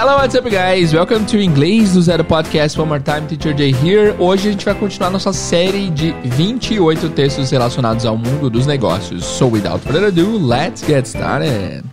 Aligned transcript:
Hello, 0.00 0.16
what's 0.16 0.34
up, 0.34 0.48
guys? 0.48 0.94
Welcome 0.94 1.26
to 1.26 1.38
Inglês 1.38 1.92
do 1.92 2.00
Zero 2.00 2.24
Podcast. 2.24 2.78
One 2.78 2.88
more 2.88 3.00
time, 3.00 3.26
Teacher 3.26 3.52
Jay 3.54 3.70
here. 3.70 4.16
Hoje 4.18 4.48
a 4.48 4.52
gente 4.52 4.64
vai 4.64 4.74
continuar 4.74 5.10
nossa 5.10 5.30
série 5.30 5.90
de 5.90 6.12
28 6.24 7.10
textos 7.10 7.50
relacionados 7.50 8.06
ao 8.06 8.16
mundo 8.16 8.48
dos 8.48 8.66
negócios. 8.66 9.26
So, 9.26 9.46
without 9.46 9.80
further 9.80 10.06
ado, 10.06 10.38
let's 10.38 10.82
get 10.82 11.06
started. 11.06 11.84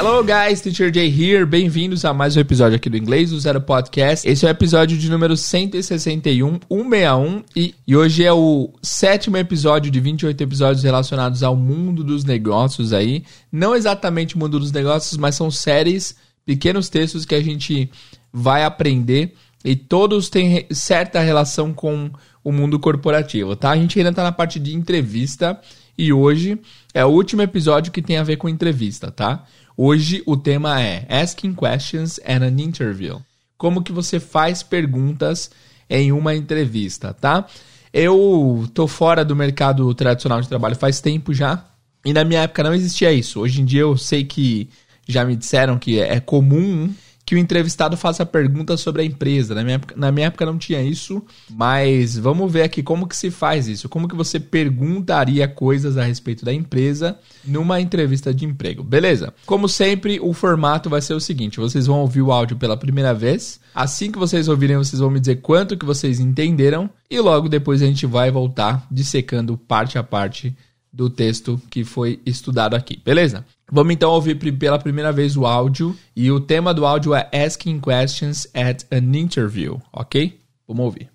Hello 0.00 0.24
guys, 0.24 0.62
Teacher 0.62 0.90
Jay 0.90 1.08
here. 1.08 1.44
Bem-vindos 1.44 2.06
a 2.06 2.14
mais 2.14 2.34
um 2.34 2.40
episódio 2.40 2.74
aqui 2.76 2.88
do 2.88 2.96
Inglês 2.96 3.28
do 3.28 3.38
Zero 3.38 3.60
Podcast. 3.60 4.26
Esse 4.26 4.46
é 4.46 4.48
o 4.48 4.50
episódio 4.50 4.96
de 4.96 5.10
número 5.10 5.36
161, 5.36 6.58
161 6.70 7.44
e, 7.54 7.74
e 7.86 7.94
hoje 7.94 8.24
é 8.24 8.32
o 8.32 8.72
sétimo 8.82 9.36
episódio 9.36 9.90
de 9.90 10.00
28 10.00 10.40
episódios 10.42 10.84
relacionados 10.84 11.42
ao 11.42 11.54
mundo 11.54 12.02
dos 12.02 12.24
negócios 12.24 12.94
aí. 12.94 13.24
Não 13.52 13.76
exatamente 13.76 14.36
o 14.36 14.38
mundo 14.38 14.58
dos 14.58 14.72
negócios, 14.72 15.18
mas 15.18 15.34
são 15.34 15.50
séries, 15.50 16.16
pequenos 16.46 16.88
textos 16.88 17.26
que 17.26 17.34
a 17.34 17.42
gente 17.42 17.90
vai 18.32 18.64
aprender 18.64 19.34
e 19.62 19.76
todos 19.76 20.30
têm 20.30 20.66
certa 20.70 21.20
relação 21.20 21.74
com 21.74 22.10
o 22.42 22.50
mundo 22.50 22.80
corporativo, 22.80 23.54
tá? 23.54 23.72
A 23.72 23.76
gente 23.76 23.98
ainda 23.98 24.14
tá 24.14 24.22
na 24.22 24.32
parte 24.32 24.58
de 24.58 24.74
entrevista 24.74 25.60
e 25.98 26.10
hoje 26.10 26.58
é 26.94 27.04
o 27.04 27.08
último 27.08 27.42
episódio 27.42 27.92
que 27.92 28.00
tem 28.00 28.16
a 28.16 28.22
ver 28.22 28.36
com 28.36 28.48
entrevista, 28.48 29.10
tá? 29.10 29.44
Hoje 29.82 30.22
o 30.26 30.36
tema 30.36 30.78
é 30.78 31.06
Asking 31.08 31.54
Questions 31.54 32.20
at 32.22 32.42
an 32.42 32.60
Interview. 32.60 33.18
Como 33.56 33.82
que 33.82 33.92
você 33.92 34.20
faz 34.20 34.62
perguntas 34.62 35.50
em 35.88 36.12
uma 36.12 36.34
entrevista, 36.34 37.14
tá? 37.14 37.46
Eu 37.90 38.68
tô 38.74 38.86
fora 38.86 39.24
do 39.24 39.34
mercado 39.34 39.94
tradicional 39.94 40.42
de 40.42 40.50
trabalho 40.50 40.76
faz 40.76 41.00
tempo 41.00 41.32
já. 41.32 41.64
E 42.04 42.12
na 42.12 42.24
minha 42.24 42.42
época 42.42 42.62
não 42.62 42.74
existia 42.74 43.10
isso. 43.10 43.40
Hoje 43.40 43.62
em 43.62 43.64
dia 43.64 43.80
eu 43.80 43.96
sei 43.96 44.22
que 44.22 44.68
já 45.08 45.24
me 45.24 45.34
disseram 45.34 45.78
que 45.78 45.98
é 45.98 46.20
comum 46.20 46.92
que 47.30 47.36
o 47.36 47.38
entrevistado 47.38 47.96
faça 47.96 48.26
perguntas 48.26 48.80
sobre 48.80 49.02
a 49.02 49.04
empresa. 49.04 49.54
Na 49.54 49.62
minha, 49.62 49.76
época, 49.76 49.94
na 49.96 50.10
minha 50.10 50.26
época 50.26 50.44
não 50.44 50.58
tinha 50.58 50.82
isso, 50.82 51.22
mas 51.48 52.18
vamos 52.18 52.52
ver 52.52 52.62
aqui 52.62 52.82
como 52.82 53.06
que 53.06 53.16
se 53.16 53.30
faz 53.30 53.68
isso. 53.68 53.88
Como 53.88 54.08
que 54.08 54.16
você 54.16 54.40
perguntaria 54.40 55.46
coisas 55.46 55.96
a 55.96 56.02
respeito 56.02 56.44
da 56.44 56.52
empresa 56.52 57.16
numa 57.44 57.80
entrevista 57.80 58.34
de 58.34 58.44
emprego. 58.44 58.82
Beleza? 58.82 59.32
Como 59.46 59.68
sempre, 59.68 60.18
o 60.18 60.32
formato 60.32 60.90
vai 60.90 61.00
ser 61.00 61.14
o 61.14 61.20
seguinte, 61.20 61.60
vocês 61.60 61.86
vão 61.86 62.00
ouvir 62.00 62.22
o 62.22 62.32
áudio 62.32 62.56
pela 62.56 62.76
primeira 62.76 63.14
vez. 63.14 63.60
Assim 63.72 64.10
que 64.10 64.18
vocês 64.18 64.48
ouvirem, 64.48 64.76
vocês 64.76 64.98
vão 64.98 65.08
me 65.08 65.20
dizer 65.20 65.36
quanto 65.36 65.76
que 65.76 65.86
vocês 65.86 66.18
entenderam 66.18 66.90
e 67.08 67.20
logo 67.20 67.48
depois 67.48 67.80
a 67.80 67.86
gente 67.86 68.06
vai 68.06 68.32
voltar 68.32 68.84
dissecando 68.90 69.56
parte 69.56 69.96
a 69.96 70.02
parte 70.02 70.52
do 70.92 71.08
texto 71.08 71.62
que 71.70 71.84
foi 71.84 72.20
estudado 72.26 72.74
aqui, 72.74 73.00
beleza? 73.04 73.44
Vamos 73.72 73.94
então 73.94 74.10
ouvir 74.10 74.34
pela 74.34 74.80
primeira 74.80 75.12
vez 75.12 75.36
o 75.36 75.46
áudio 75.46 75.96
e 76.16 76.28
o 76.32 76.40
tema 76.40 76.74
do 76.74 76.84
áudio 76.84 77.14
é 77.14 77.30
Asking 77.32 77.80
Questions 77.80 78.48
at 78.52 78.84
an 78.90 79.16
Interview, 79.16 79.80
ok? 79.92 80.40
Vamos 80.66 80.86
ouvir. 80.86 81.08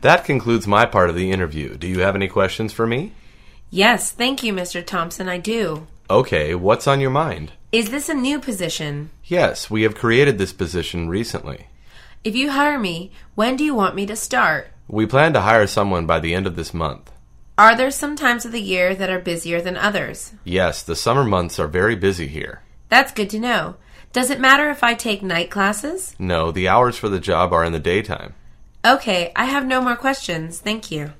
That 0.00 0.24
concludes 0.24 0.66
my 0.66 0.86
part 0.86 1.08
of 1.08 1.16
the 1.16 1.30
interview. 1.30 1.76
Do 1.76 1.86
you 1.86 2.00
have 2.00 2.16
any 2.16 2.28
questions 2.28 2.72
for 2.72 2.86
me? 2.86 3.12
Yes, 3.70 4.10
thank 4.10 4.42
you, 4.42 4.52
Mr. 4.52 4.84
Thompson. 4.84 5.28
I 5.28 5.38
do. 5.38 5.86
Okay, 6.10 6.54
what's 6.54 6.88
on 6.88 7.00
your 7.00 7.10
mind? 7.10 7.52
Is 7.70 7.90
this 7.90 8.08
a 8.08 8.14
new 8.14 8.40
position? 8.40 9.10
Yes, 9.24 9.70
we 9.70 9.82
have 9.82 9.94
created 9.94 10.38
this 10.38 10.52
position 10.52 11.08
recently. 11.08 11.66
If 12.24 12.34
you 12.34 12.50
hire 12.50 12.78
me, 12.78 13.12
when 13.36 13.56
do 13.56 13.62
you 13.62 13.74
want 13.74 13.94
me 13.94 14.06
to 14.06 14.16
start? 14.16 14.68
We 14.88 15.06
plan 15.06 15.32
to 15.34 15.42
hire 15.42 15.66
someone 15.66 16.06
by 16.06 16.18
the 16.18 16.34
end 16.34 16.46
of 16.46 16.56
this 16.56 16.72
month. 16.72 17.10
Are 17.58 17.74
there 17.74 17.90
some 17.90 18.14
times 18.14 18.44
of 18.44 18.52
the 18.52 18.60
year 18.60 18.94
that 18.94 19.10
are 19.10 19.18
busier 19.18 19.60
than 19.60 19.76
others? 19.76 20.32
Yes, 20.44 20.84
the 20.84 20.94
summer 20.94 21.24
months 21.24 21.58
are 21.58 21.66
very 21.66 21.96
busy 21.96 22.28
here. 22.28 22.62
That's 22.88 23.10
good 23.10 23.28
to 23.30 23.40
know. 23.40 23.74
Does 24.12 24.30
it 24.30 24.38
matter 24.38 24.70
if 24.70 24.84
I 24.84 24.94
take 24.94 25.24
night 25.24 25.50
classes? 25.50 26.14
No, 26.20 26.52
the 26.52 26.68
hours 26.68 26.96
for 26.96 27.08
the 27.08 27.18
job 27.18 27.52
are 27.52 27.64
in 27.64 27.72
the 27.72 27.80
daytime. 27.80 28.34
Okay, 28.86 29.32
I 29.34 29.46
have 29.46 29.66
no 29.66 29.80
more 29.80 29.96
questions. 29.96 30.60
Thank 30.60 30.92
you. 30.92 31.10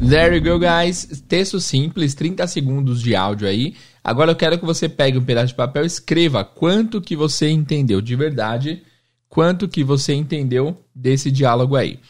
There 0.00 0.32
you 0.32 0.40
go, 0.40 0.58
guys. 0.58 1.22
Texto 1.28 1.60
simples, 1.60 2.14
30 2.14 2.46
segundos 2.46 3.02
de 3.02 3.14
áudio 3.14 3.46
aí. 3.46 3.76
Agora 4.02 4.30
eu 4.30 4.36
quero 4.36 4.58
que 4.58 4.64
você 4.64 4.88
pegue 4.88 5.18
um 5.18 5.24
pedaço 5.24 5.48
de 5.48 5.54
papel 5.54 5.84
e 5.84 5.86
escreva 5.86 6.42
quanto 6.46 7.02
que 7.02 7.14
você 7.14 7.50
entendeu 7.50 8.00
de 8.00 8.16
verdade, 8.16 8.82
quanto 9.28 9.68
que 9.68 9.84
você 9.84 10.14
entendeu 10.14 10.82
desse 10.94 11.30
diálogo 11.30 11.76
aí. 11.76 12.00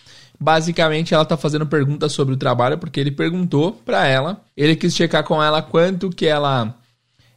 Basicamente, 0.41 1.15
ela 1.15 1.25
está 1.25 1.37
fazendo 1.37 1.66
perguntas 1.66 2.12
sobre 2.12 2.34
o 2.34 2.37
trabalho 2.37 2.78
porque 2.78 3.00
ele 3.00 3.10
perguntou 3.10 3.72
para 3.72 4.06
ela, 4.06 4.41
ele 4.56 4.76
quis 4.76 4.94
checar 4.94 5.25
com 5.25 5.43
ela 5.43 5.60
quanto 5.60 6.10
que 6.10 6.26
ela, 6.26 6.75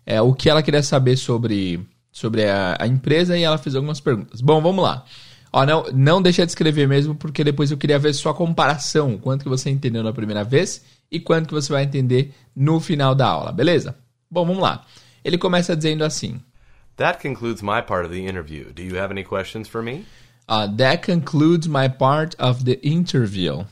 é, 0.06 0.22
o 0.22 0.34
que 0.34 0.50
ela 0.50 0.62
queria 0.62 0.84
saber 0.84 1.18
sobre, 1.18 1.80
sobre 2.12 2.48
a, 2.48 2.78
a 2.80 2.88
empresa 2.88 3.38
e 3.38 3.44
ela 3.44 3.58
fez 3.58 3.76
algumas 3.76 4.00
perguntas. 4.00 4.40
Bom, 4.40 4.62
vamos 4.62 4.84
lá. 4.84 5.04
Ó, 5.52 5.66
não, 5.66 5.84
não 5.92 6.22
deixa 6.22 6.46
de 6.46 6.52
escrever 6.52 6.88
mesmo, 6.88 7.16
porque 7.16 7.44
depois 7.44 7.72
eu 7.72 7.78
queria 7.78 8.00
ver 8.00 8.14
sua 8.14 8.34
comparação. 8.34 9.18
Quanto 9.18 9.44
que 9.44 9.50
você 9.50 9.70
entendeu 9.70 10.04
na 10.04 10.14
primeira 10.14 10.44
vez 10.44 10.84
e 11.12 11.20
quanto 11.20 11.48
que 11.48 11.54
você 11.54 11.74
vai 11.74 11.84
entender 11.84 12.34
no 12.56 12.80
final 12.80 13.14
da 13.14 13.28
aula, 13.28 13.52
beleza? 13.52 13.96
Bom, 14.30 14.46
vamos 14.46 14.62
lá. 14.62 14.86
Ele 15.26 15.38
começa 15.38 15.76
dizendo 15.76 16.04
assim: 16.04 16.40
That 16.96 17.20
concludes 17.22 17.62
my 17.62 17.82
part 17.82 18.06
of 18.06 18.16
the 18.16 18.22
interview. 18.22 18.72
Do 18.72 18.82
you 18.82 18.98
have 18.98 19.12
any 19.12 19.24
questions 19.24 19.68
for 19.68 19.82
me? 19.82 20.06
Uh, 20.52 20.68
that 20.76 21.02
concludes 21.02 21.66
my 21.66 21.88
part 21.88 22.36
of 22.38 22.66
the 22.66 22.78
interview. 22.86 23.64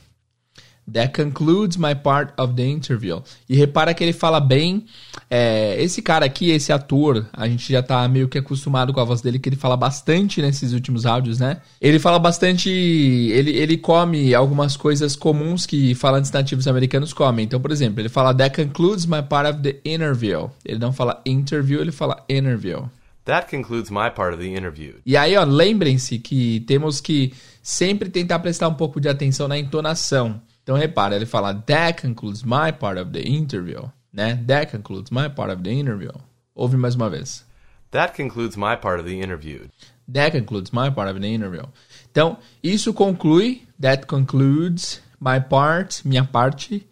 That 0.90 1.12
concludes 1.12 1.76
my 1.76 1.94
part 1.94 2.32
of 2.38 2.54
the 2.56 2.64
interview. 2.64 3.20
E 3.46 3.54
repara 3.54 3.92
que 3.92 4.02
ele 4.02 4.14
fala 4.14 4.40
bem. 4.40 4.86
É, 5.28 5.76
esse 5.80 6.00
cara 6.00 6.24
aqui, 6.24 6.50
esse 6.50 6.72
ator, 6.72 7.26
a 7.34 7.46
gente 7.46 7.70
já 7.70 7.82
tá 7.82 8.08
meio 8.08 8.28
que 8.28 8.38
acostumado 8.38 8.94
com 8.94 9.00
a 9.00 9.04
voz 9.04 9.20
dele, 9.20 9.38
que 9.38 9.50
ele 9.50 9.56
fala 9.56 9.76
bastante 9.76 10.40
nesses 10.40 10.72
últimos 10.72 11.04
áudios, 11.04 11.38
né? 11.38 11.58
Ele 11.82 11.98
fala 11.98 12.18
bastante. 12.18 12.70
Ele, 12.70 13.50
ele 13.50 13.76
come 13.76 14.34
algumas 14.34 14.74
coisas 14.74 15.14
comuns 15.14 15.66
que 15.66 15.94
falantes 15.94 16.32
nativos 16.32 16.66
americanos 16.66 17.12
comem. 17.12 17.44
Então, 17.44 17.60
por 17.60 17.72
exemplo, 17.72 18.00
ele 18.00 18.08
fala 18.08 18.34
That 18.34 18.56
concludes 18.56 19.04
my 19.04 19.20
part 19.20 19.50
of 19.50 19.60
the 19.60 19.76
interview. 19.84 20.48
Ele 20.64 20.78
não 20.78 20.94
fala 20.94 21.20
interview, 21.26 21.82
ele 21.82 21.92
fala 21.92 22.24
interview. 22.26 22.88
That 23.30 23.48
concludes 23.48 23.92
my 23.92 24.10
part 24.10 24.34
of 24.34 24.42
the 24.42 24.52
interview. 24.52 24.94
E 25.06 25.16
aí, 25.16 25.36
ó, 25.36 25.44
lembrem-se 25.44 26.18
que 26.18 26.58
temos 26.66 27.00
que 27.00 27.32
sempre 27.62 28.10
tentar 28.10 28.40
prestar 28.40 28.66
um 28.66 28.74
pouco 28.74 29.00
de 29.00 29.08
atenção 29.08 29.46
na 29.46 29.56
entonação. 29.56 30.42
Então 30.64 30.76
repara, 30.76 31.14
ele 31.14 31.26
fala 31.26 31.54
That 31.54 32.02
concludes 32.02 32.42
my 32.42 32.72
part 32.76 32.98
of 32.98 33.12
the 33.12 33.20
interview, 33.20 33.88
né? 34.12 34.34
That 34.48 34.76
concludes 34.76 35.12
my 35.12 35.28
part 35.28 35.52
of 35.52 35.62
the 35.62 35.70
interview. 35.70 36.10
Ouve 36.56 36.76
mais 36.76 36.96
uma 36.96 37.08
vez. 37.08 37.46
That 37.92 38.16
concludes 38.16 38.56
my 38.56 38.76
part 38.76 38.98
of 38.98 39.08
the 39.08 39.22
interview. 39.22 39.68
That 40.12 40.36
concludes 40.36 40.72
my 40.72 40.90
part 40.90 41.08
of 41.08 41.20
the 41.20 41.28
interview. 41.28 41.68
Então, 42.10 42.36
isso 42.64 42.92
conclui, 42.92 43.62
that 43.80 44.06
concludes 44.06 45.00
my 45.20 45.38
part, 45.38 46.04
minha 46.04 46.24
parte 46.24 46.84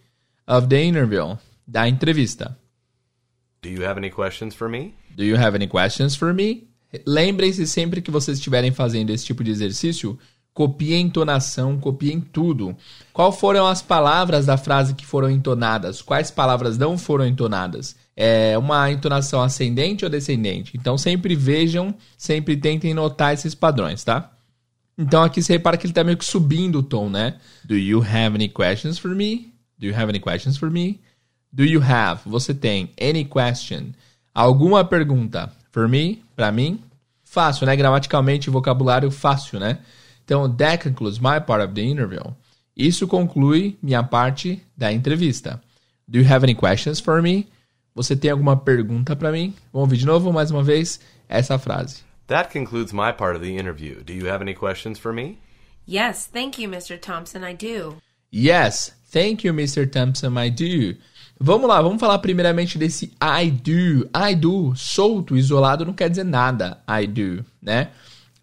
of 0.46 0.68
the 0.68 0.80
interview, 0.80 1.36
da 1.66 1.88
entrevista. 1.88 2.56
Do 3.60 3.68
you 3.68 3.84
have 3.84 3.98
any 3.98 4.10
questions 4.10 4.54
for 4.54 4.68
me? 4.68 4.94
Do 5.18 5.24
you 5.24 5.36
have 5.36 5.56
any 5.56 5.66
questions 5.66 6.14
for 6.14 6.32
me? 6.32 6.68
Lembrem-se 7.04 7.66
sempre 7.66 8.00
que 8.00 8.08
vocês 8.08 8.38
estiverem 8.38 8.70
fazendo 8.70 9.10
esse 9.10 9.26
tipo 9.26 9.42
de 9.42 9.50
exercício, 9.50 10.16
copiem 10.54 11.06
entonação, 11.06 11.76
copiem 11.76 12.20
tudo. 12.20 12.76
Qual 13.12 13.32
foram 13.32 13.66
as 13.66 13.82
palavras 13.82 14.46
da 14.46 14.56
frase 14.56 14.94
que 14.94 15.04
foram 15.04 15.28
entonadas? 15.28 16.00
Quais 16.00 16.30
palavras 16.30 16.78
não 16.78 16.96
foram 16.96 17.26
entonadas? 17.26 17.96
É 18.16 18.56
uma 18.56 18.92
entonação 18.92 19.42
ascendente 19.42 20.04
ou 20.04 20.10
descendente? 20.10 20.76
Então 20.76 20.96
sempre 20.96 21.34
vejam, 21.34 21.92
sempre 22.16 22.56
tentem 22.56 22.94
notar 22.94 23.34
esses 23.34 23.56
padrões, 23.56 24.04
tá? 24.04 24.30
Então 24.96 25.24
aqui 25.24 25.42
você 25.42 25.54
repara 25.54 25.76
que 25.76 25.84
ele 25.84 25.90
está 25.90 26.04
meio 26.04 26.16
que 26.16 26.24
subindo 26.24 26.78
o 26.78 26.82
tom, 26.82 27.10
né? 27.10 27.38
Do 27.64 27.76
you 27.76 28.00
have 28.00 28.36
any 28.36 28.48
questions 28.48 28.98
for 28.98 29.10
me? 29.16 29.52
Do 29.76 29.86
you 29.86 29.94
have 29.96 30.08
any 30.08 30.20
questions 30.20 30.56
for 30.56 30.70
me? 30.70 31.00
Do 31.52 31.64
you 31.64 31.82
have? 31.82 32.20
Você 32.24 32.54
tem 32.54 32.90
any 33.00 33.24
question? 33.24 33.92
Alguma 34.38 34.84
pergunta? 34.84 35.50
For 35.72 35.88
me? 35.88 36.22
Para 36.36 36.52
mim? 36.52 36.80
Fácil, 37.24 37.66
né? 37.66 37.74
Gramaticalmente, 37.74 38.48
vocabulário 38.48 39.10
fácil, 39.10 39.58
né? 39.58 39.80
Então, 40.24 40.48
that 40.54 40.88
concludes 40.88 41.18
my 41.18 41.40
part 41.44 41.64
of 41.64 41.74
the 41.74 41.82
interview. 41.82 42.22
Isso 42.76 43.08
conclui 43.08 43.76
minha 43.82 44.00
parte 44.00 44.62
da 44.76 44.92
entrevista. 44.92 45.60
Do 46.06 46.20
you 46.20 46.32
have 46.32 46.44
any 46.44 46.54
questions 46.54 47.00
for 47.00 47.20
me? 47.20 47.48
Você 47.96 48.14
tem 48.14 48.30
alguma 48.30 48.56
pergunta 48.56 49.16
para 49.16 49.32
mim? 49.32 49.52
Vamos 49.72 49.88
ouvir 49.88 49.96
de 49.96 50.06
novo, 50.06 50.32
mais 50.32 50.52
uma 50.52 50.62
vez, 50.62 51.00
essa 51.28 51.58
frase. 51.58 52.04
That 52.28 52.52
concludes 52.52 52.92
my 52.92 53.12
part 53.12 53.36
of 53.36 53.44
the 53.44 53.58
interview. 53.58 54.04
Do 54.04 54.12
you 54.12 54.28
have 54.30 54.40
any 54.40 54.54
questions 54.54 55.00
for 55.00 55.12
me? 55.12 55.36
Yes, 55.84 56.28
thank 56.32 56.62
you, 56.62 56.70
Mr. 56.70 56.96
Thompson. 56.96 57.42
I 57.42 57.54
do. 57.54 57.96
Yes, 58.32 58.94
thank 59.10 59.44
you, 59.44 59.52
Mr. 59.52 59.90
Thompson. 59.90 60.38
I 60.38 60.48
do. 60.48 60.94
Vamos 61.40 61.68
lá, 61.68 61.80
vamos 61.80 62.00
falar 62.00 62.18
primeiramente 62.18 62.76
desse 62.76 63.12
I 63.22 63.50
do. 63.50 64.08
I 64.14 64.34
do, 64.34 64.74
solto, 64.74 65.36
isolado, 65.36 65.84
não 65.84 65.92
quer 65.92 66.10
dizer 66.10 66.24
nada. 66.24 66.82
I 66.88 67.06
do, 67.06 67.44
né? 67.62 67.90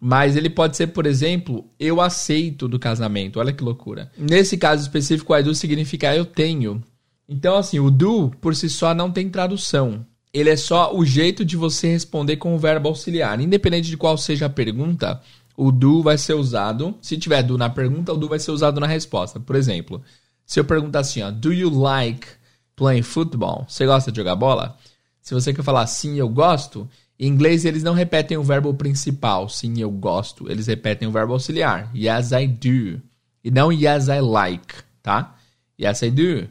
Mas 0.00 0.36
ele 0.36 0.48
pode 0.48 0.76
ser, 0.76 0.88
por 0.88 1.06
exemplo, 1.06 1.64
eu 1.78 2.00
aceito 2.00 2.68
do 2.68 2.78
casamento. 2.78 3.38
Olha 3.38 3.52
que 3.52 3.64
loucura. 3.64 4.10
Nesse 4.16 4.56
caso 4.56 4.82
específico, 4.82 5.32
o 5.32 5.36
I 5.36 5.42
do 5.42 5.54
significa 5.54 6.14
eu 6.14 6.24
tenho. 6.24 6.82
Então, 7.28 7.56
assim, 7.56 7.78
o 7.78 7.90
do 7.90 8.30
por 8.40 8.54
si 8.54 8.68
só 8.68 8.94
não 8.94 9.10
tem 9.10 9.28
tradução. 9.28 10.06
Ele 10.32 10.50
é 10.50 10.56
só 10.56 10.94
o 10.94 11.04
jeito 11.04 11.44
de 11.44 11.56
você 11.56 11.88
responder 11.88 12.36
com 12.36 12.54
o 12.54 12.58
verbo 12.58 12.88
auxiliar. 12.88 13.40
Independente 13.40 13.88
de 13.88 13.96
qual 13.96 14.16
seja 14.16 14.46
a 14.46 14.50
pergunta, 14.50 15.20
o 15.56 15.72
do 15.72 16.02
vai 16.02 16.18
ser 16.18 16.34
usado. 16.34 16.94
Se 17.00 17.16
tiver 17.16 17.42
do 17.42 17.56
na 17.58 17.70
pergunta, 17.70 18.12
o 18.12 18.16
do 18.16 18.28
vai 18.28 18.38
ser 18.38 18.50
usado 18.50 18.78
na 18.78 18.86
resposta. 18.86 19.40
Por 19.40 19.56
exemplo, 19.56 20.02
se 20.44 20.60
eu 20.60 20.64
perguntar 20.64 21.00
assim, 21.00 21.22
ó, 21.22 21.30
do 21.30 21.52
you 21.52 21.70
like 21.70 22.26
playing 22.76 23.02
football? 23.02 23.64
Você 23.66 23.86
gosta 23.86 24.12
de 24.12 24.18
jogar 24.18 24.36
bola? 24.36 24.76
Se 25.20 25.34
você 25.34 25.52
quer 25.52 25.62
falar 25.62 25.86
sim, 25.88 26.16
eu 26.16 26.28
gosto, 26.28 26.88
em 27.18 27.26
inglês 27.26 27.64
eles 27.64 27.82
não 27.82 27.94
repetem 27.94 28.36
o 28.36 28.42
verbo 28.44 28.72
principal, 28.74 29.48
sim, 29.48 29.80
eu 29.80 29.90
gosto. 29.90 30.48
Eles 30.50 30.66
repetem 30.68 31.08
o 31.08 31.10
verbo 31.10 31.32
auxiliar, 31.32 31.90
yes, 31.94 32.30
I 32.30 32.46
do. 32.46 33.02
E 33.42 33.50
não 33.50 33.72
yes, 33.72 34.08
I 34.08 34.20
like, 34.20 34.74
tá? 35.02 35.34
Yes, 35.80 36.02
I 36.02 36.10
do. 36.10 36.48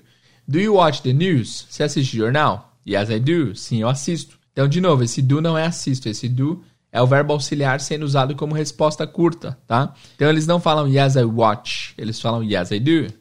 Do 0.48 0.60
you 0.60 0.76
watch 0.76 1.02
the 1.02 1.14
news? 1.14 1.68
Você 1.70 1.84
assiste 1.84 2.18
jornal? 2.18 2.78
Yes, 2.88 3.10
I 3.10 3.20
do. 3.20 3.56
Sim, 3.56 3.82
eu 3.82 3.90
assisto. 3.90 4.38
Então, 4.52 4.68
de 4.68 4.80
novo, 4.80 5.04
esse 5.04 5.22
do 5.22 5.42
não 5.42 5.58
é 5.58 5.66
assisto. 5.66 6.08
Esse 6.08 6.30
do 6.30 6.64
é 6.92 7.02
o 7.02 7.08
verbo 7.08 7.34
auxiliar 7.34 7.82
sendo 7.82 8.04
usado 8.04 8.36
como 8.36 8.54
resposta 8.54 9.06
curta, 9.06 9.58
tá? 9.68 9.94
Então, 10.16 10.30
eles 10.30 10.48
não 10.48 10.60
falam 10.60 10.88
yes, 10.88 11.16
I 11.16 11.24
watch. 11.24 11.94
Eles 11.98 12.20
falam 12.22 12.44
yes, 12.44 12.72
I 12.72 12.80
do. 12.80 13.14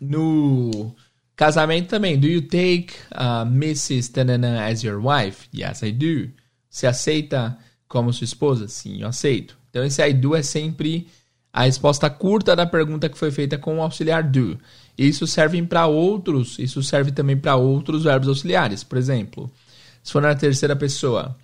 No 0.00 0.94
casamento 1.36 1.88
também. 1.88 2.18
Do 2.18 2.26
you 2.26 2.42
take 2.42 2.94
uh, 3.12 3.46
Mrs. 3.46 4.10
Tanana 4.10 4.66
as 4.66 4.82
your 4.82 5.00
wife? 5.00 5.48
Yes, 5.54 5.82
I 5.82 5.92
do. 5.92 6.30
Você 6.68 6.86
aceita 6.86 7.56
como 7.86 8.12
sua 8.12 8.24
esposa? 8.24 8.66
Sim, 8.68 9.02
eu 9.02 9.08
aceito. 9.08 9.56
Então, 9.70 9.84
esse 9.84 10.02
I 10.02 10.12
do 10.12 10.34
é 10.34 10.42
sempre 10.42 11.06
a 11.52 11.64
resposta 11.64 12.10
curta 12.10 12.56
da 12.56 12.66
pergunta 12.66 13.08
que 13.08 13.18
foi 13.18 13.30
feita 13.30 13.56
com 13.56 13.78
o 13.78 13.82
auxiliar 13.82 14.22
do. 14.22 14.58
Isso 14.96 15.26
serve 15.26 15.62
para 15.62 15.86
outros, 15.86 16.58
isso 16.58 16.82
serve 16.82 17.12
também 17.12 17.36
para 17.36 17.56
outros 17.56 18.04
verbos 18.04 18.28
auxiliares. 18.28 18.82
Por 18.82 18.98
exemplo, 18.98 19.50
se 20.02 20.12
for 20.12 20.22
na 20.22 20.34
terceira 20.34 20.74
pessoa, 20.74 21.36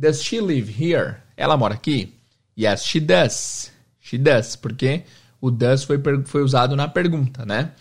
Does 0.00 0.22
she 0.22 0.40
live 0.40 0.70
here? 0.70 1.16
Ela 1.36 1.58
mora 1.58 1.74
aqui? 1.74 2.14
Yes, 2.58 2.84
she 2.84 3.00
does. 3.00 3.70
She 4.00 4.16
does, 4.16 4.56
porque 4.56 5.04
o 5.42 5.50
does 5.50 5.84
foi, 5.84 6.00
foi 6.24 6.42
usado 6.42 6.74
na 6.74 6.88
pergunta, 6.88 7.44
né? 7.44 7.72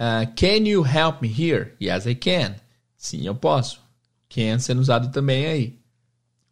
Uh, 0.00 0.24
can 0.34 0.64
you 0.64 0.82
help 0.82 1.20
me 1.20 1.28
here? 1.28 1.74
Yes, 1.78 2.06
I 2.06 2.14
can. 2.14 2.54
Sim, 2.96 3.26
eu 3.26 3.34
posso. 3.34 3.78
Can 4.30 4.58
sendo 4.58 4.80
usado 4.80 5.12
também 5.12 5.44
aí. 5.46 5.78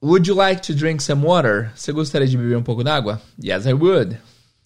Would 0.02 0.28
you 0.28 0.34
like 0.34 0.60
to 0.64 0.74
drink 0.74 1.02
some 1.02 1.24
water? 1.24 1.72
Você 1.74 1.90
gostaria 1.90 2.28
de 2.28 2.36
beber 2.36 2.58
um 2.58 2.62
pouco 2.62 2.84
d'água? 2.84 3.22
Yes, 3.42 3.64
I 3.64 3.72
would. 3.72 4.18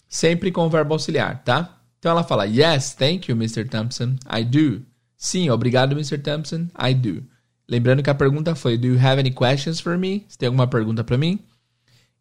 Sempre 0.09 0.51
com 0.51 0.67
o 0.67 0.69
verbo 0.69 0.93
auxiliar, 0.93 1.41
tá? 1.45 1.79
Então 1.97 2.11
ela 2.11 2.25
fala: 2.25 2.45
Yes, 2.45 2.93
thank 2.93 3.31
you, 3.31 3.37
Mr. 3.37 3.63
Thompson. 3.69 4.17
I 4.29 4.43
do. 4.43 4.85
Sim, 5.15 5.49
obrigado, 5.49 5.93
Mr. 5.93 6.17
Thompson. 6.17 6.67
I 6.77 6.93
do. 6.93 7.23
Lembrando 7.69 8.03
que 8.03 8.09
a 8.09 8.15
pergunta 8.15 8.53
foi: 8.53 8.77
Do 8.77 8.87
you 8.87 8.99
have 8.99 9.17
any 9.17 9.31
questions 9.31 9.79
for 9.79 9.97
me? 9.97 10.25
Você 10.27 10.37
tem 10.37 10.47
alguma 10.47 10.67
pergunta 10.67 11.05
para 11.05 11.17
mim? 11.17 11.39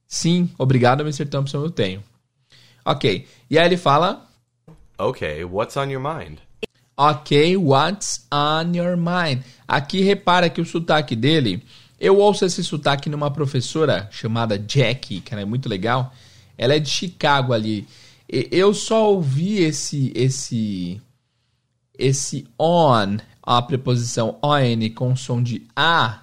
Sim, 0.06 0.49
obrigado, 0.56 1.00
Mr. 1.00 1.26
Thompson. 1.26 1.64
Eu 1.64 1.70
tenho. 1.70 2.05
Ok. 2.85 3.26
E 3.50 3.59
aí 3.59 3.67
ele 3.67 3.76
fala: 3.76 4.31
Okay, 4.97 5.43
what's 5.44 5.76
on 5.76 5.91
your 5.91 6.00
mind? 6.00 6.38
Ok, 6.96 7.56
what's 7.56 8.26
on 8.30 8.74
your 8.74 8.96
mind? 8.96 9.42
Aqui 9.66 10.02
repara 10.02 10.50
que 10.50 10.60
o 10.60 10.66
sotaque 10.66 11.16
dele. 11.16 11.62
Eu 11.98 12.18
ouço 12.18 12.44
esse 12.44 12.62
sotaque 12.62 13.08
numa 13.08 13.30
professora 13.30 14.08
chamada 14.10 14.58
Jackie, 14.58 15.20
que 15.20 15.32
ela 15.32 15.42
é 15.42 15.44
muito 15.46 15.68
legal. 15.68 16.12
Ela 16.58 16.74
é 16.74 16.78
de 16.78 16.90
Chicago 16.90 17.52
ali. 17.52 17.86
Eu 18.28 18.74
só 18.74 19.10
ouvi 19.10 19.58
esse 19.62 20.12
esse 20.14 21.00
esse 21.98 22.46
on, 22.58 23.18
a 23.42 23.62
preposição 23.62 24.38
on 24.42 24.90
com 24.94 25.16
som 25.16 25.42
de 25.42 25.66
a 25.74 26.22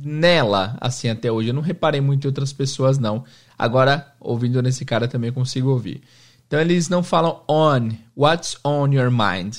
nela, 0.00 0.76
assim 0.80 1.08
até 1.08 1.30
hoje. 1.30 1.48
Eu 1.50 1.54
não 1.54 1.62
reparei 1.62 2.00
muito 2.00 2.24
em 2.24 2.28
outras 2.28 2.52
pessoas 2.52 2.98
não. 2.98 3.24
Agora, 3.58 4.12
ouvindo 4.18 4.60
nesse 4.62 4.84
cara 4.84 5.06
também 5.06 5.30
consigo 5.30 5.70
ouvir. 5.70 6.02
Então 6.46 6.60
eles 6.60 6.88
não 6.88 7.02
falam 7.02 7.40
on, 7.48 7.90
what's 8.16 8.58
on 8.64 8.92
your 8.92 9.10
mind. 9.10 9.58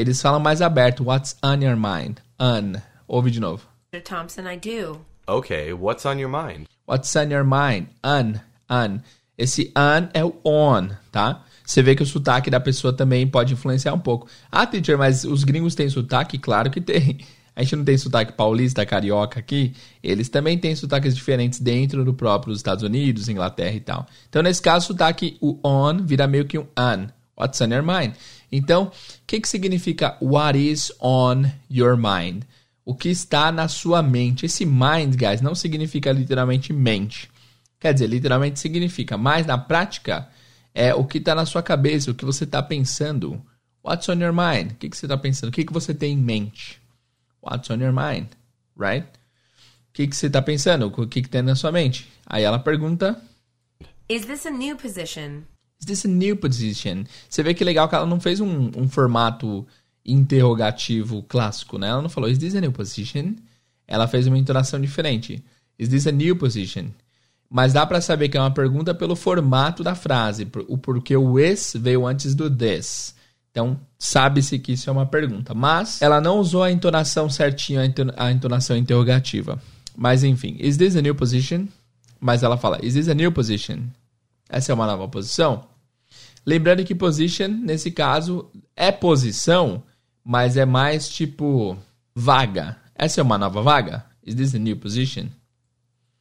Eles 0.00 0.22
falam 0.22 0.40
mais 0.40 0.62
aberto, 0.62 1.04
what's 1.04 1.36
on 1.42 1.62
your 1.62 1.76
mind. 1.76 2.22
On. 2.38 2.80
Ouve 3.06 3.30
de 3.30 3.38
novo. 3.38 3.66
Mr. 3.92 4.02
Thompson, 4.02 4.50
I 4.50 4.56
do. 4.56 4.98
Okay, 5.28 5.74
what's 5.74 6.06
on 6.06 6.18
your 6.18 6.30
mind? 6.30 6.66
What's 6.86 7.14
on 7.16 7.30
your 7.30 7.44
mind? 7.44 7.88
On, 8.02 8.40
on. 8.70 9.02
Esse 9.36 9.70
an 9.76 10.08
é 10.14 10.24
o 10.24 10.34
on, 10.42 10.88
tá? 11.12 11.44
Você 11.66 11.82
vê 11.82 11.94
que 11.94 12.02
o 12.02 12.06
sotaque 12.06 12.48
da 12.48 12.58
pessoa 12.58 12.94
também 12.94 13.26
pode 13.26 13.52
influenciar 13.52 13.92
um 13.92 13.98
pouco. 13.98 14.26
Ah, 14.50 14.66
teacher, 14.66 14.96
mas 14.96 15.24
os 15.24 15.44
gringos 15.44 15.74
têm 15.74 15.90
sotaque? 15.90 16.38
Claro 16.38 16.70
que 16.70 16.80
tem. 16.80 17.18
A 17.54 17.62
gente 17.62 17.76
não 17.76 17.84
tem 17.84 17.98
sotaque 17.98 18.32
paulista, 18.32 18.86
carioca 18.86 19.38
aqui. 19.38 19.74
Eles 20.02 20.30
também 20.30 20.56
têm 20.56 20.74
sotaques 20.74 21.14
diferentes 21.14 21.60
dentro 21.60 22.06
do 22.06 22.14
próprio 22.14 22.54
Estados 22.54 22.82
Unidos, 22.82 23.28
Inglaterra 23.28 23.76
e 23.76 23.80
tal. 23.80 24.06
Então, 24.30 24.42
nesse 24.42 24.62
caso, 24.62 24.84
o 24.84 24.86
sotaque, 24.88 25.36
o 25.42 25.58
on, 25.62 25.98
vira 25.98 26.26
meio 26.26 26.46
que 26.46 26.58
um 26.58 26.66
an. 26.74 27.08
What's 27.36 27.60
on 27.60 27.66
your 27.66 27.82
mind? 27.82 28.14
Então, 28.50 28.84
o 28.84 28.92
que, 29.26 29.40
que 29.40 29.48
significa 29.48 30.16
what 30.20 30.58
is 30.58 30.92
on 31.00 31.44
your 31.70 31.96
mind? 31.96 32.44
O 32.84 32.94
que 32.94 33.08
está 33.08 33.52
na 33.52 33.68
sua 33.68 34.02
mente. 34.02 34.46
Esse 34.46 34.66
mind, 34.66 35.14
guys, 35.16 35.40
não 35.40 35.54
significa 35.54 36.10
literalmente 36.10 36.72
mente. 36.72 37.30
Quer 37.78 37.94
dizer, 37.94 38.08
literalmente 38.08 38.58
significa, 38.58 39.16
mas 39.16 39.46
na 39.46 39.56
prática 39.56 40.28
é 40.74 40.94
o 40.94 41.04
que 41.04 41.18
está 41.18 41.34
na 41.34 41.46
sua 41.46 41.62
cabeça, 41.62 42.10
o 42.10 42.14
que 42.14 42.24
você 42.24 42.44
está 42.44 42.62
pensando. 42.62 43.40
What's 43.82 44.08
on 44.08 44.20
your 44.20 44.32
mind? 44.32 44.72
O 44.72 44.74
que, 44.74 44.90
que 44.90 44.96
você 44.96 45.06
está 45.06 45.16
pensando? 45.16 45.48
O 45.48 45.52
que, 45.52 45.64
que 45.64 45.72
você 45.72 45.94
tem 45.94 46.12
em 46.12 46.16
mente? 46.16 46.80
What's 47.42 47.70
on 47.70 47.80
your 47.80 47.92
mind? 47.92 48.28
Right? 48.76 49.06
O 49.06 49.92
que, 49.92 50.06
que 50.06 50.14
você 50.14 50.26
está 50.26 50.42
pensando? 50.42 50.86
O 50.86 51.06
que, 51.06 51.22
que 51.22 51.28
tem 51.28 51.42
na 51.42 51.54
sua 51.54 51.72
mente? 51.72 52.10
Aí 52.26 52.42
ela 52.42 52.58
pergunta: 52.58 53.20
Is 54.08 54.26
this 54.26 54.44
a 54.44 54.50
new 54.50 54.76
position? 54.76 55.42
Is 55.80 55.86
this 55.86 56.04
a 56.04 56.08
new 56.08 56.36
position? 56.36 57.04
Você 57.28 57.42
vê 57.42 57.54
que 57.54 57.64
legal 57.64 57.88
que 57.88 57.94
ela 57.94 58.06
não 58.06 58.20
fez 58.20 58.40
um, 58.40 58.70
um 58.76 58.88
formato 58.88 59.66
interrogativo 60.04 61.22
clássico, 61.22 61.78
né? 61.78 61.88
Ela 61.88 62.02
não 62.02 62.08
falou, 62.08 62.28
is 62.28 62.38
this 62.38 62.54
a 62.54 62.60
new 62.60 62.72
position? 62.72 63.34
Ela 63.88 64.06
fez 64.06 64.26
uma 64.26 64.38
entonação 64.38 64.80
diferente. 64.80 65.42
Is 65.78 65.88
this 65.88 66.06
a 66.06 66.12
new 66.12 66.36
position? 66.36 66.90
Mas 67.48 67.72
dá 67.72 67.84
para 67.84 68.00
saber 68.00 68.28
que 68.28 68.36
é 68.36 68.40
uma 68.40 68.52
pergunta 68.52 68.94
pelo 68.94 69.16
formato 69.16 69.82
da 69.82 69.94
frase, 69.94 70.46
o 70.68 70.78
porque 70.78 71.16
o 71.16 71.38
is 71.38 71.72
veio 71.74 72.06
antes 72.06 72.34
do 72.34 72.48
this. 72.48 73.14
Então, 73.50 73.80
sabe-se 73.98 74.58
que 74.58 74.72
isso 74.72 74.88
é 74.88 74.92
uma 74.92 75.06
pergunta. 75.06 75.52
Mas 75.54 76.00
ela 76.00 76.20
não 76.20 76.38
usou 76.38 76.62
a 76.62 76.70
entonação 76.70 77.28
certinha, 77.28 77.80
a 78.16 78.30
entonação 78.30 78.76
interrogativa. 78.76 79.60
Mas 79.96 80.22
enfim, 80.22 80.56
is 80.60 80.76
this 80.76 80.94
a 80.94 81.02
new 81.02 81.14
position? 81.14 81.66
Mas 82.20 82.42
ela 82.42 82.56
fala, 82.56 82.78
is 82.84 82.94
this 82.94 83.08
a 83.08 83.14
new 83.14 83.32
position? 83.32 83.80
Essa 84.48 84.70
é 84.70 84.74
uma 84.74 84.86
nova 84.86 85.08
posição? 85.08 85.69
Lembrando 86.50 86.84
que 86.84 86.96
position, 86.96 87.46
nesse 87.46 87.92
caso, 87.92 88.50
é 88.74 88.90
posição, 88.90 89.84
mas 90.24 90.56
é 90.56 90.66
mais 90.66 91.08
tipo 91.08 91.78
vaga. 92.12 92.76
Essa 92.92 93.20
é 93.20 93.22
uma 93.22 93.38
nova 93.38 93.62
vaga? 93.62 94.04
Is 94.26 94.34
this 94.34 94.52
a 94.56 94.58
new 94.58 94.76
position? 94.76 95.28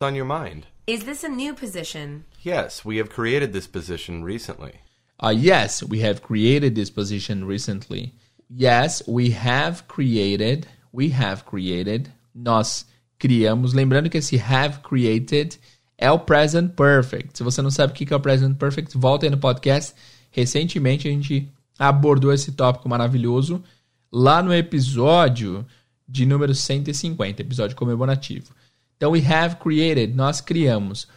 on 0.02 0.16
your 0.16 0.28
mind? 0.28 0.68
Is 0.86 1.04
this 1.04 1.24
a 1.24 1.30
new 1.30 1.56
position? 1.56 2.26
Yes, 2.44 2.86
we 2.86 3.00
have 3.00 3.10
created 3.10 3.54
this 3.54 3.66
position 3.66 4.24
recently. 4.24 4.76
Uh, 5.20 5.34
yes, 5.36 5.82
we 5.82 6.02
have 6.02 6.22
created 6.22 6.76
this 6.76 6.92
position 6.92 7.44
recently. 7.46 8.14
Yes, 8.50 9.02
we 9.08 9.32
have 9.32 9.88
created. 9.88 10.68
We 10.92 11.10
have 11.10 11.44
created. 11.48 12.14
Nós 12.36 12.86
criamos. 13.20 13.74
Lembrando 13.74 14.12
que 14.12 14.20
esse 14.20 14.38
have 14.38 14.84
created 14.84 15.58
é 15.98 16.12
o 16.12 16.20
present 16.20 16.76
perfect. 16.76 17.38
Se 17.38 17.44
você 17.44 17.62
não 17.62 17.72
sabe 17.72 17.94
o 17.94 17.96
que 17.96 18.14
é 18.14 18.16
o 18.16 18.20
present 18.20 18.58
perfect, 18.58 18.96
volta 18.96 19.26
aí 19.26 19.30
no 19.30 19.38
podcast. 19.38 19.94
Recentemente 20.32 21.08
a 21.08 21.12
gente 21.12 21.50
abordou 21.78 22.34
esse 22.34 22.52
tópico 22.52 22.90
maravilhoso 22.90 23.64
lá 24.12 24.42
no 24.42 24.54
episódio 24.54 25.66
de 26.08 26.26
número 26.26 26.54
150, 26.54 27.42
episódio 27.42 27.76
comemorativo. 27.76 28.54
Então, 28.98 29.12
we 29.12 29.26
have 29.26 29.56
created, 29.58 30.14
nós 30.16 30.42
criamos. 30.42 31.08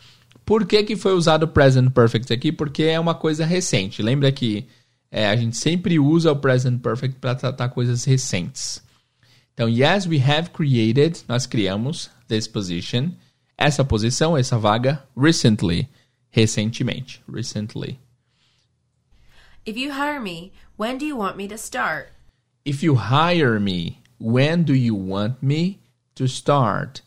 Por 0.44 0.66
que, 0.66 0.82
que 0.84 0.96
foi 0.96 1.14
usado 1.14 1.44
o 1.44 1.48
present 1.48 1.90
perfect 1.90 2.32
aqui? 2.32 2.52
Porque 2.52 2.84
é 2.84 3.00
uma 3.00 3.14
coisa 3.14 3.44
recente. 3.44 4.02
Lembra 4.02 4.30
que 4.30 4.66
é, 5.10 5.28
a 5.28 5.36
gente 5.36 5.56
sempre 5.56 5.98
usa 5.98 6.30
o 6.30 6.36
present 6.36 6.80
perfect 6.80 7.18
para 7.18 7.34
tratar 7.34 7.68
coisas 7.70 8.04
recentes. 8.04 8.82
Então, 9.52 9.68
yes, 9.68 10.06
we 10.06 10.18
have 10.18 10.50
created, 10.50 11.20
nós 11.28 11.46
criamos 11.46 12.10
this 12.28 12.46
position, 12.46 13.10
essa 13.56 13.84
posição, 13.84 14.36
essa 14.36 14.58
vaga, 14.58 15.02
recently, 15.16 15.88
recentemente, 16.30 17.20
recently. 17.30 17.98
If 19.64 19.76
you 19.76 19.92
hire 19.92 20.20
me, 20.20 20.50
when 20.76 20.98
do 20.98 21.06
you 21.06 21.16
want 21.16 21.36
me 21.36 21.46
to 21.46 21.56
start? 21.56 22.08
If 22.64 22.82
you 22.82 22.96
hire 22.96 23.60
me, 23.60 24.00
when 24.18 24.64
do 24.64 24.74
you 24.74 24.96
want 24.96 25.40
me 25.40 25.78
to 26.16 26.26
start? 26.26 27.00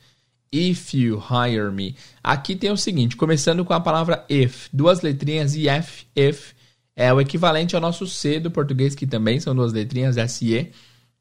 If 0.54 0.94
you 0.94 1.20
hire 1.20 1.70
me. 1.70 1.98
Aqui 2.24 2.56
tem 2.56 2.72
o 2.72 2.78
seguinte, 2.78 3.18
começando 3.18 3.66
com 3.66 3.74
a 3.74 3.82
palavra 3.82 4.24
if, 4.30 4.70
duas 4.72 5.02
letrinhas 5.02 5.54
if, 5.54 6.06
if 6.16 6.54
é 6.96 7.14
o 7.14 7.20
equivalente 7.20 7.76
ao 7.76 7.82
nosso 7.82 8.08
C 8.08 8.40
do 8.40 8.50
português, 8.50 8.96
que 8.96 9.06
também 9.06 9.38
são 9.42 9.54
duas 9.54 9.74
letrinhas 9.74 10.16
SE. 10.32 10.72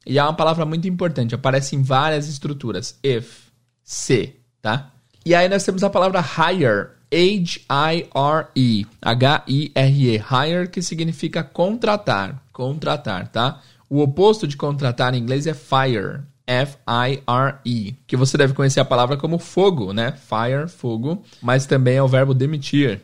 E 0.05 0.17
é 0.17 0.23
uma 0.23 0.33
palavra 0.33 0.65
muito 0.65 0.87
importante, 0.87 1.35
aparece 1.35 1.75
em 1.75 1.81
várias 1.81 2.29
estruturas. 2.29 2.97
If, 3.03 3.49
C, 3.83 4.37
tá? 4.61 4.93
E 5.25 5.35
aí 5.35 5.49
nós 5.49 5.65
temos 5.65 5.83
a 5.83 5.89
palavra 5.89 6.21
hire, 6.21 6.91
H-I-R-E, 7.15 8.85
H-I-R-E, 9.01 10.17
hire, 10.17 10.67
que 10.69 10.81
significa 10.81 11.43
contratar, 11.43 12.43
contratar, 12.51 13.29
tá? 13.29 13.61
O 13.89 14.01
oposto 14.01 14.45
de 14.45 14.57
contratar 14.57 15.13
em 15.13 15.19
inglês 15.19 15.47
é 15.47 15.53
fire, 15.53 16.23
F-I-R-E, 16.45 17.95
que 18.05 18.17
você 18.17 18.37
deve 18.37 18.53
conhecer 18.53 18.81
a 18.81 18.85
palavra 18.85 19.15
como 19.15 19.39
fogo, 19.39 19.93
né? 19.93 20.11
Fire, 20.11 20.67
fogo, 20.67 21.23
mas 21.41 21.65
também 21.65 21.95
é 21.95 22.03
o 22.03 22.07
verbo 22.07 22.33
demitir. 22.33 23.01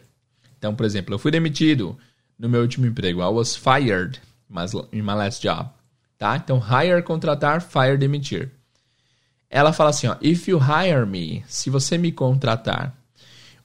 Então, 0.58 0.76
por 0.76 0.86
exemplo, 0.86 1.14
eu 1.16 1.20
fui 1.20 1.32
demitido 1.32 1.98
no 2.38 2.50
meu 2.50 2.62
último 2.62 2.86
emprego. 2.86 3.22
I 3.22 3.26
was 3.26 3.56
fired 3.56 4.20
in 4.92 5.02
my 5.02 5.14
last 5.14 5.42
job. 5.42 5.70
Tá? 6.18 6.36
Então, 6.36 6.60
hire, 6.60 7.02
contratar, 7.02 7.62
fire, 7.62 7.98
demitir. 7.98 8.52
Ela 9.50 9.74
fala 9.74 9.90
assim, 9.90 10.08
ó, 10.08 10.18
if 10.22 10.48
you 10.48 10.60
hire 10.60 11.06
me, 11.06 11.44
se 11.48 11.70
você 11.70 11.98
me 11.98 12.12
contratar, 12.12 12.96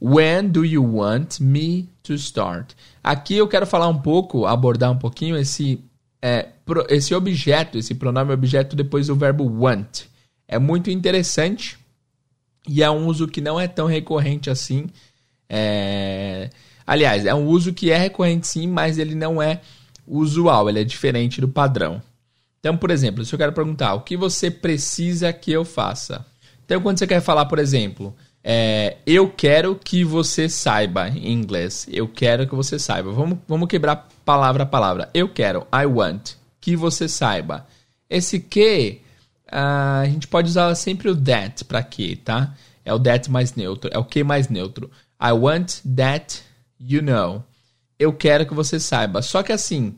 when 0.01 0.49
do 0.49 0.65
you 0.65 0.83
want 0.83 1.41
me 1.41 1.89
to 2.03 2.15
start? 2.15 2.75
Aqui 3.03 3.37
eu 3.37 3.49
quero 3.49 3.67
falar 3.67 3.89
um 3.89 3.99
pouco, 3.99 4.47
abordar 4.47 4.91
um 4.91 4.99
pouquinho 4.99 5.37
esse 5.37 5.81
é, 6.23 6.49
esse 6.89 7.15
objeto, 7.15 7.79
esse 7.79 7.95
pronome 7.95 8.33
objeto 8.33 8.75
depois 8.75 9.07
do 9.07 9.15
verbo 9.15 9.45
want. 9.45 10.05
É 10.49 10.59
muito 10.59 10.91
interessante 10.91 11.79
e 12.69 12.83
é 12.83 12.91
um 12.91 13.07
uso 13.07 13.29
que 13.29 13.41
não 13.41 13.61
é 13.61 13.69
tão 13.69 13.87
recorrente 13.87 14.51
assim. 14.51 14.87
É... 15.49 16.51
Aliás, 16.87 17.25
é 17.27 17.35
um 17.35 17.47
uso 17.47 17.73
que 17.73 17.91
é 17.91 17.97
recorrente 17.97 18.47
sim, 18.47 18.67
mas 18.67 18.99
ele 18.99 19.15
não 19.15 19.41
é 19.41 19.61
usual, 20.07 20.69
ele 20.69 20.81
é 20.81 20.85
diferente 20.85 21.41
do 21.41 21.49
padrão. 21.49 22.03
Então, 22.61 22.77
por 22.77 22.91
exemplo, 22.91 23.25
se 23.25 23.33
eu 23.33 23.39
quero 23.39 23.53
perguntar 23.53 23.95
o 23.95 24.01
que 24.01 24.17
você 24.17 24.51
precisa 24.51 25.33
que 25.33 25.53
eu 25.53 25.65
faça. 25.65 26.25
Então, 26.65 26.81
quando 26.81 26.99
você 26.99 27.07
quer 27.07 27.21
falar, 27.21 27.47
por 27.47 27.59
exemplo, 27.59 28.15
é, 28.49 28.99
eu 29.05 29.29
quero 29.29 29.75
que 29.75 30.05
você 30.05 30.49
saiba 30.49 31.09
em 31.09 31.33
inglês. 31.33 31.85
Eu 31.91 32.07
quero 32.07 32.47
que 32.47 32.55
você 32.55 32.79
saiba. 32.79 33.11
Vamos, 33.11 33.39
vamos 33.49 33.67
quebrar 33.67 34.09
palavra 34.25 34.63
a 34.63 34.67
palavra. 34.67 35.11
Eu 35.13 35.29
quero, 35.29 35.67
I 35.75 35.85
want, 35.85 36.35
que 36.61 36.77
você 36.77 37.09
saiba. 37.09 37.67
Esse 38.09 38.39
que, 38.39 39.01
uh, 39.49 40.03
a 40.03 40.05
gente 40.05 40.29
pode 40.29 40.49
usar 40.49 40.73
sempre 40.77 41.11
o 41.11 41.17
that 41.17 41.65
para 41.65 41.83
que, 41.83 42.15
tá? 42.15 42.55
É 42.85 42.95
o 42.95 43.01
that 43.01 43.29
mais 43.29 43.57
neutro, 43.57 43.91
é 43.93 43.99
o 43.99 44.05
que 44.05 44.23
mais 44.23 44.49
neutro. 44.49 44.89
I 45.21 45.33
want 45.33 45.81
that 45.97 46.41
you 46.79 47.03
know. 47.03 47.43
Eu 47.99 48.13
quero 48.13 48.47
que 48.47 48.55
você 48.55 48.79
saiba. 48.79 49.23
Só 49.23 49.43
que 49.43 49.51
assim, 49.51 49.97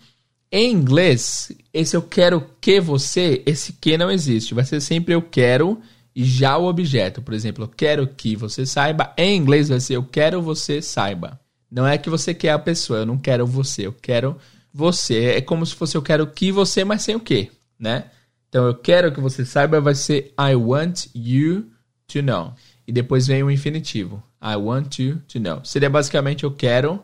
em 0.50 0.72
inglês, 0.72 1.52
esse 1.74 1.94
eu 1.94 2.00
quero 2.00 2.48
que 2.62 2.80
você, 2.80 3.42
esse 3.44 3.74
que 3.74 3.98
não 3.98 4.10
existe. 4.10 4.54
Vai 4.54 4.64
ser 4.64 4.80
sempre 4.80 5.14
eu 5.14 5.20
quero 5.20 5.78
e 6.18 6.24
já 6.24 6.58
o 6.58 6.66
objeto. 6.66 7.22
Por 7.22 7.32
exemplo, 7.32 7.62
eu 7.62 7.68
quero 7.68 8.04
que 8.08 8.34
você 8.34 8.66
saiba. 8.66 9.14
Em 9.16 9.36
inglês 9.36 9.68
vai 9.68 9.78
ser 9.78 9.94
eu 9.94 10.02
quero 10.02 10.42
você 10.42 10.82
saiba. 10.82 11.38
Não 11.70 11.86
é 11.86 11.96
que 11.96 12.10
você 12.10 12.34
quer 12.34 12.50
a 12.50 12.58
pessoa, 12.58 12.98
eu 12.98 13.06
não 13.06 13.16
quero 13.16 13.46
você, 13.46 13.86
eu 13.86 13.92
quero 13.92 14.36
você. 14.74 15.26
É 15.36 15.40
como 15.40 15.64
se 15.64 15.76
fosse 15.76 15.96
eu 15.96 16.02
quero 16.02 16.26
que 16.26 16.50
você, 16.50 16.82
mas 16.82 17.02
sem 17.02 17.14
o 17.14 17.20
que, 17.20 17.52
né? 17.78 18.06
Então 18.48 18.66
eu 18.66 18.74
quero 18.74 19.12
que 19.12 19.20
você 19.20 19.44
saiba 19.44 19.80
vai 19.80 19.94
ser 19.94 20.34
I 20.36 20.56
want 20.56 21.06
you 21.14 21.70
to 22.08 22.20
know. 22.20 22.52
E 22.84 22.90
depois 22.90 23.28
vem 23.28 23.44
o 23.44 23.50
infinitivo. 23.50 24.20
I 24.42 24.56
want 24.56 24.98
you 24.98 25.22
to 25.28 25.38
know. 25.38 25.64
Seria 25.64 25.88
basicamente 25.88 26.42
eu 26.42 26.50
quero 26.50 27.00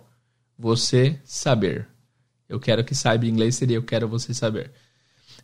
você 0.59 1.21
saber. 1.25 1.87
Eu 2.49 2.59
quero 2.59 2.83
que 2.83 2.97
saiba 2.97 3.26
em 3.26 3.28
inglês 3.28 3.54
seria 3.54 3.76
eu 3.76 3.85
quero 3.85 4.09
você 4.09 4.35
saber. 4.35 4.73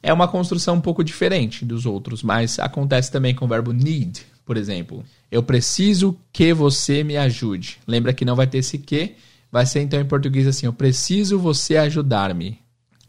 É 0.02 0.12
uma 0.12 0.28
construção 0.28 0.76
um 0.76 0.80
pouco 0.80 1.04
diferente 1.04 1.64
dos 1.64 1.84
outros, 1.84 2.22
mas 2.22 2.58
acontece 2.58 3.10
também 3.10 3.34
com 3.34 3.44
o 3.44 3.48
verbo 3.48 3.72
need, 3.72 4.22
por 4.44 4.56
exemplo. 4.56 5.04
Eu 5.30 5.42
preciso 5.42 6.18
que 6.32 6.54
você 6.54 7.04
me 7.04 7.16
ajude. 7.16 7.78
Lembra 7.86 8.12
que 8.12 8.24
não 8.24 8.34
vai 8.34 8.46
ter 8.46 8.58
esse 8.58 8.78
que, 8.78 9.14
vai 9.52 9.66
ser 9.66 9.80
então 9.80 10.00
em 10.00 10.06
português 10.06 10.46
assim: 10.46 10.66
eu 10.66 10.72
preciso 10.72 11.38
você 11.38 11.76
ajudar-me. 11.76 12.58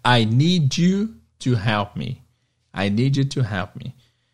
I 0.06 0.26
need 0.26 0.84
you 0.84 1.10
to 1.40 1.52
help 1.52 1.96
me. 1.96 2.18
I 2.76 2.90
need 2.90 3.20
you 3.20 3.26
to 3.26 3.40
help 3.40 3.76
me. 3.82 3.94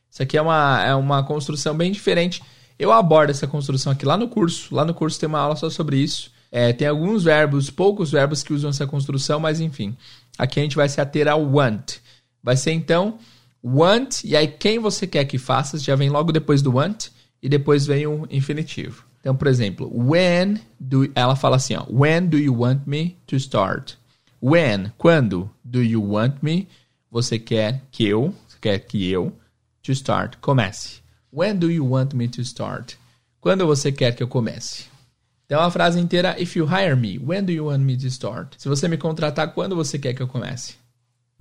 Isso 0.09 0.23
aqui 0.23 0.37
é 0.37 0.41
uma, 0.41 0.83
é 0.83 0.95
uma 0.95 1.23
construção 1.23 1.75
bem 1.75 1.91
diferente. 1.91 2.41
Eu 2.79 2.91
abordo 2.91 3.31
essa 3.31 3.47
construção 3.47 3.91
aqui 3.91 4.05
lá 4.05 4.17
no 4.17 4.27
curso. 4.27 4.73
Lá 4.73 4.85
no 4.85 4.93
curso 4.93 5.19
tem 5.19 5.27
uma 5.27 5.39
aula 5.39 5.55
só 5.55 5.69
sobre 5.69 5.97
isso. 5.97 6.31
É, 6.51 6.71
tem 6.71 6.87
alguns 6.87 7.23
verbos, 7.23 7.69
poucos 7.69 8.11
verbos 8.11 8.41
que 8.41 8.53
usam 8.53 8.69
essa 8.69 8.87
construção, 8.87 9.39
mas 9.39 9.59
enfim. 9.59 9.95
Aqui 10.37 10.59
a 10.59 10.63
gente 10.63 10.75
vai 10.75 10.87
se 10.87 11.01
ater 11.01 11.27
ao 11.27 11.43
want. 11.43 11.97
Vai 12.43 12.55
ser 12.55 12.71
então 12.71 13.17
want, 13.63 14.23
e 14.23 14.35
aí 14.35 14.47
quem 14.47 14.79
você 14.79 15.05
quer 15.05 15.25
que 15.25 15.37
faça, 15.37 15.77
já 15.77 15.95
vem 15.95 16.09
logo 16.09 16.31
depois 16.31 16.61
do 16.61 16.75
want, 16.75 17.07
e 17.41 17.49
depois 17.49 17.85
vem 17.85 18.07
o 18.07 18.27
infinitivo. 18.29 19.05
Então, 19.19 19.35
por 19.35 19.47
exemplo, 19.47 19.91
when 19.93 20.59
do 20.79 21.09
ela 21.13 21.35
fala 21.35 21.57
assim, 21.57 21.75
ó, 21.75 21.85
when 21.89 22.25
do 22.27 22.37
you 22.37 22.57
want 22.57 22.81
me 22.85 23.17
to 23.27 23.35
start? 23.35 23.95
When, 24.41 24.91
quando 24.97 25.49
do 25.63 25.81
you 25.81 26.03
want 26.03 26.35
me? 26.41 26.67
Você 27.11 27.39
quer 27.39 27.81
que 27.91 28.07
eu, 28.07 28.33
você 28.47 28.57
quer 28.61 28.79
que 28.79 29.09
eu 29.09 29.33
to 29.81 29.91
start, 29.91 30.37
comece. 30.39 31.01
When 31.33 31.57
do 31.57 31.69
you 31.69 31.85
want 31.85 32.13
me 32.13 32.27
to 32.27 32.41
start? 32.41 32.95
Quando 33.41 33.65
você 33.65 33.91
quer 33.91 34.15
que 34.15 34.21
eu 34.21 34.27
comece? 34.27 34.85
Então 35.45 35.61
a 35.61 35.71
frase 35.71 35.99
inteira, 35.99 36.35
if 36.41 36.55
you 36.55 36.65
hire 36.65 36.95
me, 36.95 37.17
when 37.17 37.43
do 37.43 37.51
you 37.51 37.65
want 37.65 37.81
me 37.81 37.97
to 37.97 38.07
start? 38.07 38.55
Se 38.57 38.67
você 38.67 38.87
me 38.87 38.97
contratar, 38.97 39.53
quando 39.53 39.75
você 39.75 39.97
quer 39.97 40.13
que 40.13 40.21
eu 40.21 40.27
comece? 40.27 40.75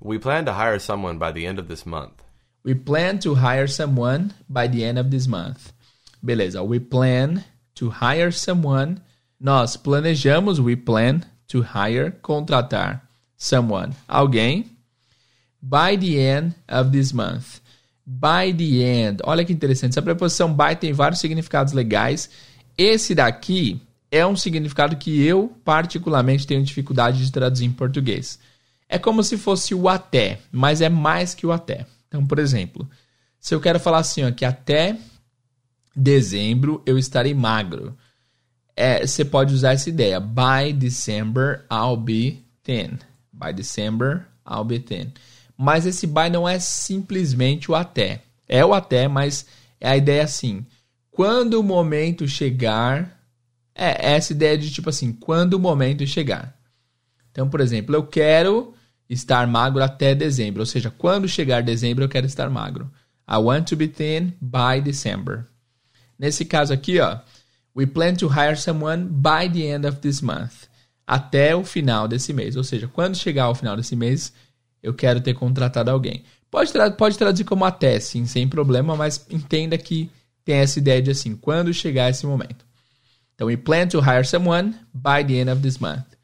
We 0.00 0.18
plan 0.18 0.44
to 0.44 0.52
hire 0.52 0.78
someone 0.78 1.18
by 1.18 1.32
the 1.32 1.46
end 1.46 1.58
of 1.58 1.68
this 1.68 1.86
month. 1.86 2.22
We 2.62 2.74
plan 2.74 3.18
to 3.20 3.34
hire 3.34 3.66
someone 3.66 4.34
by 4.48 4.68
the 4.68 4.84
end 4.84 4.98
of 4.98 5.10
this 5.10 5.26
month. 5.26 5.72
Beleza, 6.22 6.62
we 6.66 6.80
plan 6.80 7.44
to 7.76 7.90
hire 7.90 8.30
someone. 8.30 9.00
Nós 9.40 9.76
planejamos, 9.76 10.58
we 10.58 10.76
plan 10.76 11.24
to 11.48 11.62
hire, 11.62 12.10
contratar 12.22 13.02
someone, 13.36 13.94
alguém, 14.08 14.66
by 15.62 15.96
the 15.96 16.18
end 16.18 16.54
of 16.68 16.90
this 16.90 17.12
month. 17.12 17.60
By 18.06 18.52
the 18.52 18.82
end. 18.82 19.20
Olha 19.24 19.44
que 19.44 19.52
interessante. 19.52 19.92
Essa 19.92 20.02
preposição 20.02 20.52
by 20.52 20.76
tem 20.78 20.92
vários 20.92 21.20
significados 21.20 21.72
legais. 21.72 22.30
Esse 22.78 23.14
daqui 23.14 23.80
é 24.10 24.24
um 24.26 24.36
significado 24.36 24.96
que 24.96 25.24
eu, 25.24 25.52
particularmente, 25.64 26.46
tenho 26.46 26.62
dificuldade 26.62 27.24
de 27.24 27.32
traduzir 27.32 27.64
em 27.64 27.72
português. 27.72 28.38
É 28.88 28.98
como 28.98 29.22
se 29.22 29.36
fosse 29.36 29.74
o 29.74 29.88
até, 29.88 30.40
mas 30.50 30.80
é 30.80 30.88
mais 30.88 31.34
que 31.34 31.46
o 31.46 31.52
até. 31.52 31.86
Então, 32.08 32.24
por 32.24 32.38
exemplo, 32.38 32.88
se 33.40 33.54
eu 33.54 33.60
quero 33.60 33.80
falar 33.80 33.98
assim, 33.98 34.24
ó, 34.24 34.30
que 34.30 34.44
até 34.44 34.96
dezembro 35.94 36.82
eu 36.86 36.98
estarei 36.98 37.34
magro, 37.34 37.96
é, 38.76 39.06
você 39.06 39.24
pode 39.24 39.54
usar 39.54 39.72
essa 39.72 39.88
ideia. 39.88 40.20
By 40.20 40.72
December 40.72 41.64
I'll 41.70 41.96
be 41.96 42.44
thin. 42.62 42.98
By 43.32 43.52
December 43.52 44.26
I'll 44.48 44.64
be 44.64 44.78
thin. 44.78 45.12
Mas 45.56 45.86
esse 45.86 46.06
by 46.06 46.28
não 46.30 46.46
é 46.46 46.58
simplesmente 46.58 47.70
o 47.70 47.74
até. 47.74 48.22
É 48.46 48.64
o 48.64 48.74
até, 48.74 49.08
mas 49.08 49.46
é 49.80 49.88
a 49.88 49.96
ideia 49.96 50.22
assim. 50.22 50.64
Quando 51.10 51.54
o 51.54 51.62
momento 51.62 52.28
chegar. 52.28 53.16
É, 53.74 54.14
essa 54.14 54.32
ideia 54.32 54.56
de 54.56 54.70
tipo 54.70 54.88
assim, 54.88 55.12
quando 55.12 55.54
o 55.54 55.58
momento 55.58 56.06
chegar. 56.06 56.55
Então, 57.36 57.50
por 57.50 57.60
exemplo, 57.60 57.94
eu 57.94 58.02
quero 58.02 58.72
estar 59.10 59.46
magro 59.46 59.84
até 59.84 60.14
dezembro. 60.14 60.62
Ou 60.62 60.66
seja, 60.66 60.90
quando 60.90 61.28
chegar 61.28 61.62
dezembro, 61.62 62.02
eu 62.02 62.08
quero 62.08 62.24
estar 62.24 62.48
magro. 62.48 62.90
I 63.30 63.36
want 63.36 63.68
to 63.68 63.76
be 63.76 63.88
thin 63.88 64.32
by 64.40 64.80
December. 64.82 65.44
Nesse 66.18 66.46
caso 66.46 66.72
aqui, 66.72 66.98
ó, 66.98 67.18
we 67.76 67.84
plan 67.84 68.14
to 68.14 68.26
hire 68.26 68.56
someone 68.56 69.04
by 69.04 69.50
the 69.52 69.66
end 69.66 69.86
of 69.86 69.98
this 69.98 70.22
month. 70.22 70.64
Até 71.06 71.54
o 71.54 71.62
final 71.62 72.08
desse 72.08 72.32
mês. 72.32 72.56
Ou 72.56 72.64
seja, 72.64 72.88
quando 72.88 73.18
chegar 73.18 73.44
ao 73.44 73.54
final 73.54 73.76
desse 73.76 73.94
mês, 73.94 74.32
eu 74.82 74.94
quero 74.94 75.20
ter 75.20 75.34
contratado 75.34 75.90
alguém. 75.90 76.24
Pode, 76.50 76.72
tra 76.72 76.90
pode 76.90 77.18
traduzir 77.18 77.44
como 77.44 77.66
até, 77.66 78.00
sim, 78.00 78.24
sem 78.24 78.48
problema, 78.48 78.96
mas 78.96 79.26
entenda 79.28 79.76
que 79.76 80.10
tem 80.42 80.54
essa 80.56 80.78
ideia 80.78 81.02
de 81.02 81.10
assim, 81.10 81.36
quando 81.36 81.74
chegar 81.74 82.08
esse 82.08 82.24
momento. 82.24 82.64
Então, 83.34 83.48
we 83.48 83.58
plan 83.58 83.86
to 83.88 84.00
hire 84.00 84.26
someone 84.26 84.74
by 84.94 85.22
the 85.22 85.34
end 85.34 85.50
of 85.50 85.60
this 85.60 85.76
month. 85.76 86.15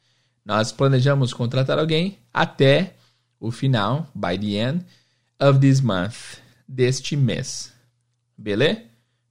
Nós 0.45 0.71
planejamos 0.71 1.33
contratar 1.33 1.79
alguém 1.79 2.17
até 2.33 2.93
o 3.39 3.51
final, 3.51 4.07
by 4.13 4.37
the 4.37 4.57
end 4.57 4.85
of 5.39 5.59
this 5.59 5.81
month, 5.81 6.39
deste 6.67 7.15
mês. 7.15 7.73
Beleza? 8.37 8.81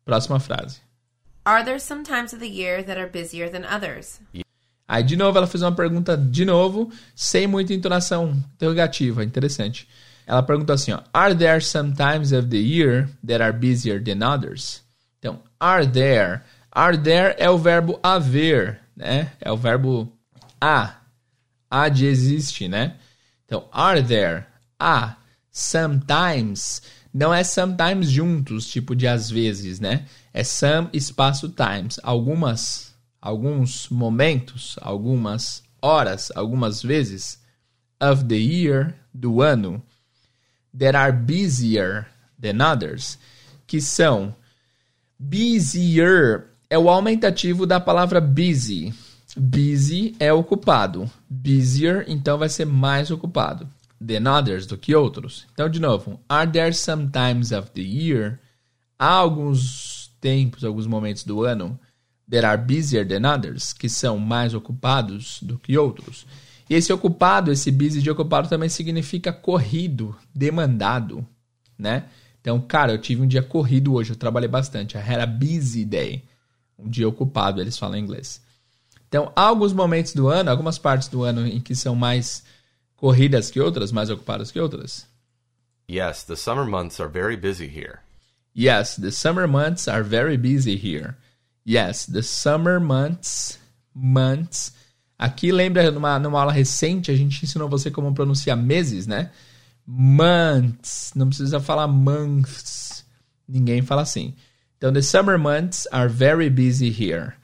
Próxima 0.04 0.40
frase. 0.40 0.80
Are 1.44 1.64
there 1.64 1.80
some 1.80 2.02
times 2.04 2.32
of 2.32 2.38
the 2.38 2.48
year 2.48 2.84
that 2.84 2.98
are 2.98 3.10
busier 3.10 3.50
than 3.50 3.64
others? 3.64 4.20
Aí, 4.86 5.02
de 5.02 5.16
novo, 5.16 5.38
ela 5.38 5.46
fez 5.46 5.62
uma 5.62 5.74
pergunta, 5.74 6.16
de 6.16 6.44
novo, 6.44 6.90
sem 7.14 7.46
muita 7.46 7.72
entonação 7.72 8.32
interrogativa. 8.54 9.24
Interessante. 9.24 9.88
Ela 10.26 10.42
pergunta 10.42 10.72
assim, 10.72 10.92
ó. 10.92 11.00
Are 11.12 11.34
there 11.34 11.60
some 11.60 11.94
times 11.94 12.32
of 12.32 12.48
the 12.48 12.58
year 12.58 13.08
that 13.26 13.42
are 13.42 13.52
busier 13.52 14.02
than 14.02 14.22
others? 14.22 14.82
Então, 15.18 15.40
are 15.58 15.86
there. 15.86 16.42
Are 16.70 16.96
there 16.96 17.34
é 17.38 17.50
o 17.50 17.58
verbo 17.58 17.98
haver, 18.02 18.80
né? 18.96 19.32
É 19.40 19.50
o 19.50 19.56
verbo 19.56 20.12
há. 20.60 21.01
Há 21.74 21.88
de 21.88 22.04
existe, 22.04 22.68
né? 22.68 22.96
Então, 23.46 23.66
are 23.72 24.02
there. 24.02 24.44
Há. 24.78 25.16
Sometimes. 25.50 26.82
Não 27.14 27.32
é 27.32 27.42
sometimes 27.42 28.10
juntos, 28.10 28.66
tipo 28.66 28.94
de 28.94 29.08
às 29.08 29.30
vezes, 29.30 29.80
né? 29.80 30.04
É 30.34 30.44
some 30.44 30.90
espaço 30.92 31.48
times. 31.48 31.98
Algumas, 32.02 32.94
alguns 33.22 33.88
momentos, 33.88 34.76
algumas 34.82 35.62
horas, 35.80 36.30
algumas 36.34 36.82
vezes 36.82 37.40
of 37.98 38.22
the 38.26 38.36
year, 38.36 38.94
do 39.14 39.40
ano, 39.40 39.82
that 40.78 40.94
are 40.94 41.10
busier 41.10 42.06
than 42.38 42.62
others, 42.62 43.18
que 43.66 43.80
são 43.80 44.36
busier 45.18 46.48
é 46.68 46.78
o 46.78 46.90
aumentativo 46.90 47.64
da 47.64 47.80
palavra 47.80 48.20
busy. 48.20 48.92
Busy 49.36 50.14
é 50.18 50.32
ocupado. 50.32 51.10
Busier, 51.28 52.04
então, 52.08 52.38
vai 52.38 52.48
ser 52.48 52.66
mais 52.66 53.10
ocupado. 53.10 53.68
Than 54.04 54.30
others, 54.30 54.66
do 54.66 54.76
que 54.76 54.94
outros. 54.94 55.46
Então, 55.52 55.68
de 55.68 55.80
novo, 55.80 56.20
are 56.28 56.50
there 56.50 56.72
some 56.72 57.08
times 57.08 57.52
of 57.52 57.70
the 57.70 57.80
year? 57.80 58.40
Há 58.98 59.12
alguns 59.12 60.10
tempos, 60.20 60.64
alguns 60.64 60.86
momentos 60.86 61.24
do 61.24 61.42
ano 61.44 61.78
that 62.28 62.44
are 62.44 62.60
busier 62.60 63.06
than 63.06 63.28
others, 63.28 63.72
que 63.72 63.88
são 63.88 64.18
mais 64.18 64.54
ocupados 64.54 65.38
do 65.42 65.58
que 65.58 65.76
outros. 65.76 66.26
E 66.68 66.74
esse 66.74 66.92
ocupado, 66.92 67.52
esse 67.52 67.70
busy 67.70 68.00
de 68.00 68.10
ocupado 68.10 68.48
também 68.48 68.68
significa 68.68 69.32
corrido, 69.32 70.16
demandado, 70.34 71.26
né? 71.78 72.04
Então, 72.40 72.60
cara, 72.60 72.92
eu 72.92 72.98
tive 72.98 73.22
um 73.22 73.26
dia 73.26 73.42
corrido 73.42 73.94
hoje, 73.94 74.10
eu 74.10 74.16
trabalhei 74.16 74.48
bastante. 74.48 74.96
I 74.96 75.00
had 75.00 75.20
a 75.20 75.26
busy 75.26 75.84
day. 75.84 76.24
Um 76.78 76.88
dia 76.88 77.08
ocupado, 77.08 77.60
eles 77.60 77.78
falam 77.78 77.96
em 77.96 78.02
inglês. 78.02 78.42
Então, 79.12 79.30
há 79.36 79.42
alguns 79.42 79.74
momentos 79.74 80.14
do 80.14 80.28
ano, 80.28 80.50
algumas 80.50 80.78
partes 80.78 81.06
do 81.06 81.22
ano 81.22 81.46
em 81.46 81.60
que 81.60 81.74
são 81.74 81.94
mais 81.94 82.42
corridas 82.96 83.50
que 83.50 83.60
outras, 83.60 83.92
mais 83.92 84.08
ocupadas 84.08 84.50
que 84.50 84.58
outras. 84.58 85.06
Yes, 85.86 86.22
the 86.22 86.34
summer 86.34 86.64
months 86.64 86.98
are 86.98 87.10
very 87.10 87.36
busy 87.36 87.66
here. 87.66 87.98
Yes, 88.56 88.96
the 88.96 89.10
summer 89.10 89.46
months 89.46 89.86
are 89.86 90.02
very 90.02 90.38
busy 90.38 90.76
here. 90.76 91.14
Yes, 91.66 92.06
the 92.06 92.22
summer 92.22 92.80
months, 92.80 93.58
months 93.94 94.72
Aqui, 95.18 95.52
lembra, 95.52 95.88
numa, 95.90 96.18
numa 96.18 96.40
aula 96.40 96.50
recente, 96.50 97.10
a 97.10 97.14
gente 97.14 97.44
ensinou 97.44 97.68
você 97.68 97.90
como 97.92 98.12
pronunciar 98.14 98.56
meses, 98.56 99.06
né? 99.06 99.30
Months. 99.86 101.12
Não 101.14 101.28
precisa 101.28 101.60
falar 101.60 101.86
months. 101.86 103.04
Ninguém 103.46 103.82
fala 103.82 104.02
assim. 104.02 104.34
Então, 104.76 104.90
the 104.90 105.02
summer 105.02 105.38
months 105.38 105.86
are 105.92 106.08
very 106.08 106.50
busy 106.50 106.88
here. 106.88 107.34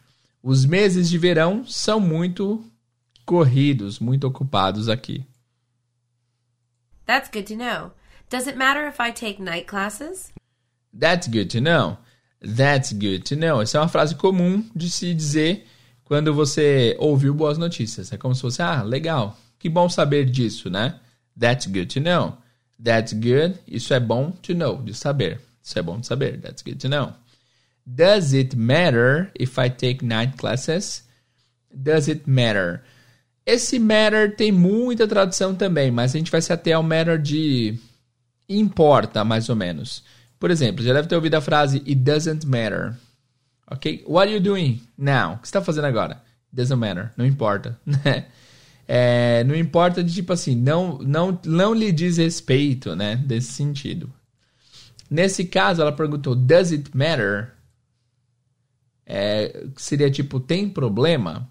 Os 0.42 0.64
meses 0.64 1.09
de 1.09 1.18
verão 1.18 1.64
são 1.66 1.99
muito 1.99 2.64
corridos, 3.25 3.99
muito 3.99 4.26
ocupados 4.26 4.88
aqui. 4.88 5.25
That's 7.07 7.30
good 7.30 7.47
to 7.47 7.57
know. 7.57 7.92
Does 8.30 8.47
it 8.47 8.57
matter 8.57 8.87
if 8.87 9.00
I 9.00 9.12
take 9.12 9.42
night 9.42 9.66
classes? 9.66 10.33
That's 10.99 11.26
good 11.26 11.47
to 11.47 11.61
know. 11.61 11.99
That's 12.40 12.92
good 12.92 13.21
to 13.21 13.37
know. 13.37 13.61
Essa 13.61 13.78
é 13.78 13.80
uma 13.80 13.88
frase 13.88 14.14
comum 14.14 14.64
de 14.75 14.90
se 14.90 15.12
dizer 15.14 15.66
quando 16.04 16.33
você 16.33 16.97
ouviu 16.99 17.35
boas 17.35 17.59
notícias. 17.59 18.12
É 18.12 18.16
como 18.16 18.35
se 18.35 18.40
fosse, 18.40 18.62
ah, 18.62 18.83
legal, 18.83 19.37
que 19.59 19.68
bom 19.68 19.88
saber 19.88 20.25
disso, 20.25 20.71
né? 20.71 21.00
That's 21.38 21.66
good 21.66 21.87
to 21.87 22.00
know. 22.00 22.38
That's 22.83 23.12
good, 23.12 23.59
isso 23.66 23.92
é 23.92 24.00
bom 24.00 24.30
to 24.30 24.54
know, 24.54 24.80
de 24.82 24.95
saber. 24.95 25.41
Isso 25.62 25.78
é 25.78 25.82
bom 25.82 25.99
de 25.99 26.06
saber. 26.06 26.41
That's 26.41 26.62
good 26.62 26.78
to 26.78 26.89
know. 26.89 27.12
Does 27.90 28.34
it 28.34 28.54
matter 28.54 29.30
if 29.34 29.58
I 29.58 29.70
take 29.70 30.04
night 30.04 30.36
classes? 30.36 31.04
Does 31.74 32.08
it 32.08 32.28
matter? 32.28 32.82
Esse 33.46 33.78
matter 33.78 34.36
tem 34.36 34.52
muita 34.52 35.08
tradução 35.08 35.54
também, 35.54 35.90
mas 35.90 36.14
a 36.14 36.18
gente 36.18 36.30
vai 36.30 36.42
se 36.42 36.52
ater 36.52 36.76
ao 36.76 36.82
matter 36.82 37.18
de 37.18 37.78
importa, 38.46 39.24
mais 39.24 39.48
ou 39.48 39.56
menos. 39.56 40.04
Por 40.38 40.50
exemplo, 40.50 40.84
já 40.84 40.92
deve 40.92 41.08
ter 41.08 41.16
ouvido 41.16 41.34
a 41.36 41.40
frase 41.40 41.78
It 41.78 41.94
doesn't 41.96 42.46
matter. 42.46 42.94
Ok? 43.70 44.04
What 44.06 44.28
are 44.28 44.34
you 44.34 44.40
doing 44.40 44.82
now? 44.96 45.34
O 45.34 45.38
que 45.38 45.48
você 45.48 45.50
está 45.50 45.62
fazendo 45.62 45.86
agora? 45.86 46.22
Doesn't 46.52 46.78
matter. 46.78 47.10
Não 47.16 47.24
importa. 47.24 47.78
Né? 47.86 48.26
é, 48.86 49.44
não 49.44 49.54
importa 49.54 50.04
de 50.04 50.12
tipo 50.12 50.32
assim, 50.32 50.54
não, 50.54 50.98
não, 50.98 51.38
não 51.44 51.74
lhe 51.74 51.90
diz 51.90 52.18
respeito, 52.18 52.94
né? 52.94 53.16
Desse 53.16 53.52
sentido. 53.52 54.12
Nesse 55.10 55.46
caso, 55.46 55.80
ela 55.80 55.92
perguntou, 55.92 56.34
does 56.34 56.70
it 56.70 56.90
matter? 56.94 57.52
É, 59.10 59.66
seria 59.76 60.10
tipo, 60.10 60.38
tem 60.38 60.68
problema? 60.68 61.50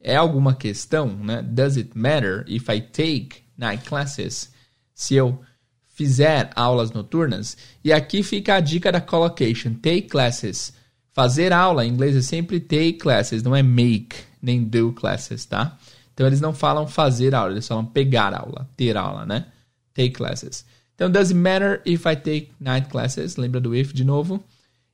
É 0.00 0.14
alguma 0.14 0.54
questão, 0.54 1.08
né? 1.08 1.42
Does 1.42 1.76
it 1.76 1.90
matter 1.94 2.44
if 2.46 2.68
I 2.68 2.80
take 2.80 3.42
night 3.58 3.84
classes? 3.84 4.52
Se 4.94 5.14
eu 5.16 5.40
fizer 5.88 6.50
aulas 6.54 6.92
noturnas? 6.92 7.56
E 7.82 7.92
aqui 7.92 8.22
fica 8.22 8.54
a 8.54 8.60
dica 8.60 8.92
da 8.92 9.00
collocation. 9.00 9.74
Take 9.74 10.02
classes 10.02 10.72
Fazer 11.12 11.52
aula 11.52 11.84
em 11.84 11.90
inglês 11.90 12.16
é 12.16 12.22
sempre 12.22 12.58
take 12.58 12.94
classes, 12.94 13.42
não 13.42 13.54
é 13.54 13.62
make 13.62 14.16
nem 14.40 14.64
do 14.64 14.92
classes, 14.92 15.44
tá? 15.44 15.78
Então 16.12 16.26
eles 16.26 16.40
não 16.40 16.54
falam 16.54 16.86
fazer 16.86 17.34
aula, 17.34 17.52
eles 17.52 17.68
falam 17.68 17.84
pegar 17.84 18.34
aula, 18.34 18.68
ter 18.76 18.96
aula, 18.96 19.26
né? 19.26 19.46
Take 19.94 20.12
classes. 20.12 20.64
Então, 20.94 21.10
does 21.10 21.28
it 21.30 21.38
matter 21.38 21.82
if 21.84 22.06
I 22.06 22.16
take 22.16 22.52
night 22.58 22.88
classes? 22.88 23.36
Lembra 23.36 23.60
do 23.60 23.74
if 23.74 23.92
de 23.92 24.04
novo? 24.04 24.42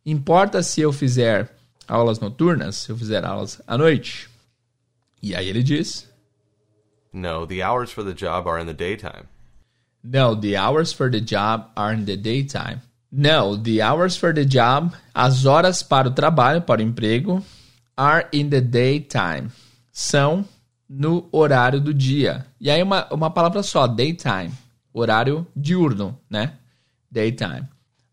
Importa 0.04 0.60
se 0.62 0.80
eu 0.80 0.92
fizer 0.92 1.54
aulas 1.88 2.20
noturnas, 2.20 2.76
se 2.76 2.90
eu 2.90 2.96
fizer 2.96 3.24
aulas 3.24 3.60
à 3.66 3.76
noite? 3.76 4.28
E 5.22 5.34
aí 5.34 5.48
ele 5.48 5.62
diz: 5.62 6.08
No, 7.12 7.46
the 7.46 7.62
hours 7.62 7.90
for 7.90 8.04
the 8.04 8.14
job 8.14 8.48
are 8.48 8.62
in 8.62 8.66
the 8.66 8.74
daytime. 8.74 9.26
No, 10.02 10.36
the 10.36 10.56
hours 10.56 10.92
for 10.92 11.10
the 11.10 11.20
job 11.20 11.70
are 11.74 11.94
in 11.94 12.04
the 12.04 12.16
daytime. 12.16 12.80
No, 13.10 13.56
the 13.56 13.80
hours 13.82 14.16
for 14.16 14.34
the 14.34 14.44
job, 14.44 14.92
as 15.14 15.46
horas 15.46 15.82
para 15.82 16.08
o 16.08 16.10
trabalho, 16.12 16.62
para 16.62 16.80
o 16.80 16.84
emprego, 16.84 17.42
are 17.96 18.28
in 18.32 18.50
the 18.50 18.60
daytime. 18.60 19.50
São 19.92 20.44
no 20.88 21.28
horário 21.32 21.80
do 21.80 21.92
dia. 21.92 22.46
E 22.60 22.70
aí 22.70 22.82
uma, 22.82 23.06
uma 23.12 23.30
palavra 23.30 23.62
só, 23.62 23.86
daytime. 23.86 24.52
Horário 24.92 25.46
diurno, 25.56 26.18
né? 26.30 26.52
Daytime. 27.10 27.66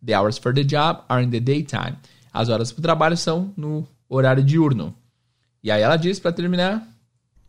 The 0.04 0.18
hours 0.18 0.38
for 0.38 0.54
the 0.54 0.64
job 0.64 1.04
are 1.10 1.24
in 1.24 1.30
the 1.30 1.40
daytime. 1.40 1.98
As 2.36 2.50
horas 2.50 2.70
para 2.70 2.80
o 2.80 2.84
trabalho 2.84 3.16
são 3.16 3.54
no 3.56 3.88
horário 4.10 4.44
diurno. 4.44 4.94
E 5.64 5.72
aí 5.72 5.82
ela 5.82 5.96
diz 5.96 6.20
para 6.20 6.34
terminar. 6.34 6.86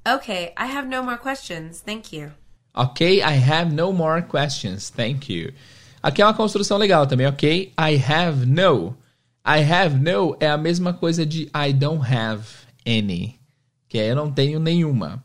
Okay, 0.06 0.54
I 0.56 0.76
have 0.76 0.88
no 0.88 1.02
more 1.02 1.18
questions. 1.18 1.80
Thank 1.80 2.16
you. 2.16 2.30
Okay, 2.72 3.16
I 3.16 3.36
have 3.50 3.74
no 3.74 3.92
more 3.92 4.22
questions. 4.22 4.88
Thank 4.90 5.32
you. 5.32 5.52
Aqui 6.00 6.22
é 6.22 6.24
uma 6.24 6.34
construção 6.34 6.78
legal 6.78 7.04
também, 7.04 7.26
ok? 7.26 7.72
I 7.76 8.00
have 8.00 8.46
no. 8.46 8.96
I 9.44 9.60
have 9.60 9.98
no 9.98 10.36
é 10.38 10.48
a 10.48 10.56
mesma 10.56 10.92
coisa 10.92 11.26
de 11.26 11.50
I 11.52 11.72
don't 11.72 12.04
have 12.06 12.44
any, 12.86 13.40
que 13.88 13.98
é 13.98 14.12
eu 14.12 14.14
não 14.14 14.30
tenho 14.30 14.60
nenhuma. 14.60 15.20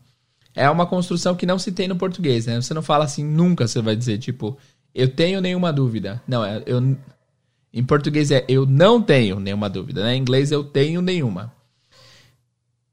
É 0.56 0.68
uma 0.68 0.86
construção 0.86 1.36
que 1.36 1.46
não 1.46 1.58
se 1.58 1.70
tem 1.70 1.86
no 1.86 1.94
português, 1.94 2.46
né? 2.46 2.60
Você 2.60 2.74
não 2.74 2.82
fala 2.82 3.04
assim 3.04 3.24
nunca, 3.24 3.68
você 3.68 3.80
vai 3.80 3.94
dizer 3.94 4.18
tipo, 4.18 4.58
eu 4.92 5.08
tenho 5.08 5.40
nenhuma 5.40 5.72
dúvida. 5.72 6.20
Não, 6.26 6.44
é 6.44 6.60
eu 6.66 6.96
em 7.72 7.84
português 7.84 8.30
é 8.30 8.44
eu 8.48 8.66
não 8.66 9.02
tenho 9.02 9.40
nenhuma 9.40 9.68
dúvida, 9.68 10.02
né? 10.02 10.14
Em 10.14 10.20
inglês 10.20 10.52
eu 10.52 10.62
tenho 10.62 11.00
nenhuma. 11.00 11.52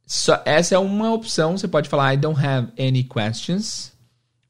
So, 0.06 0.34
essa 0.46 0.76
é 0.76 0.80
uma 0.80 1.14
opção, 1.14 1.58
você 1.58 1.68
pode 1.68 1.88
falar 1.90 2.14
I 2.14 2.18
don't 2.18 2.44
have 2.44 2.70
any 2.80 3.04
questions 3.04 3.92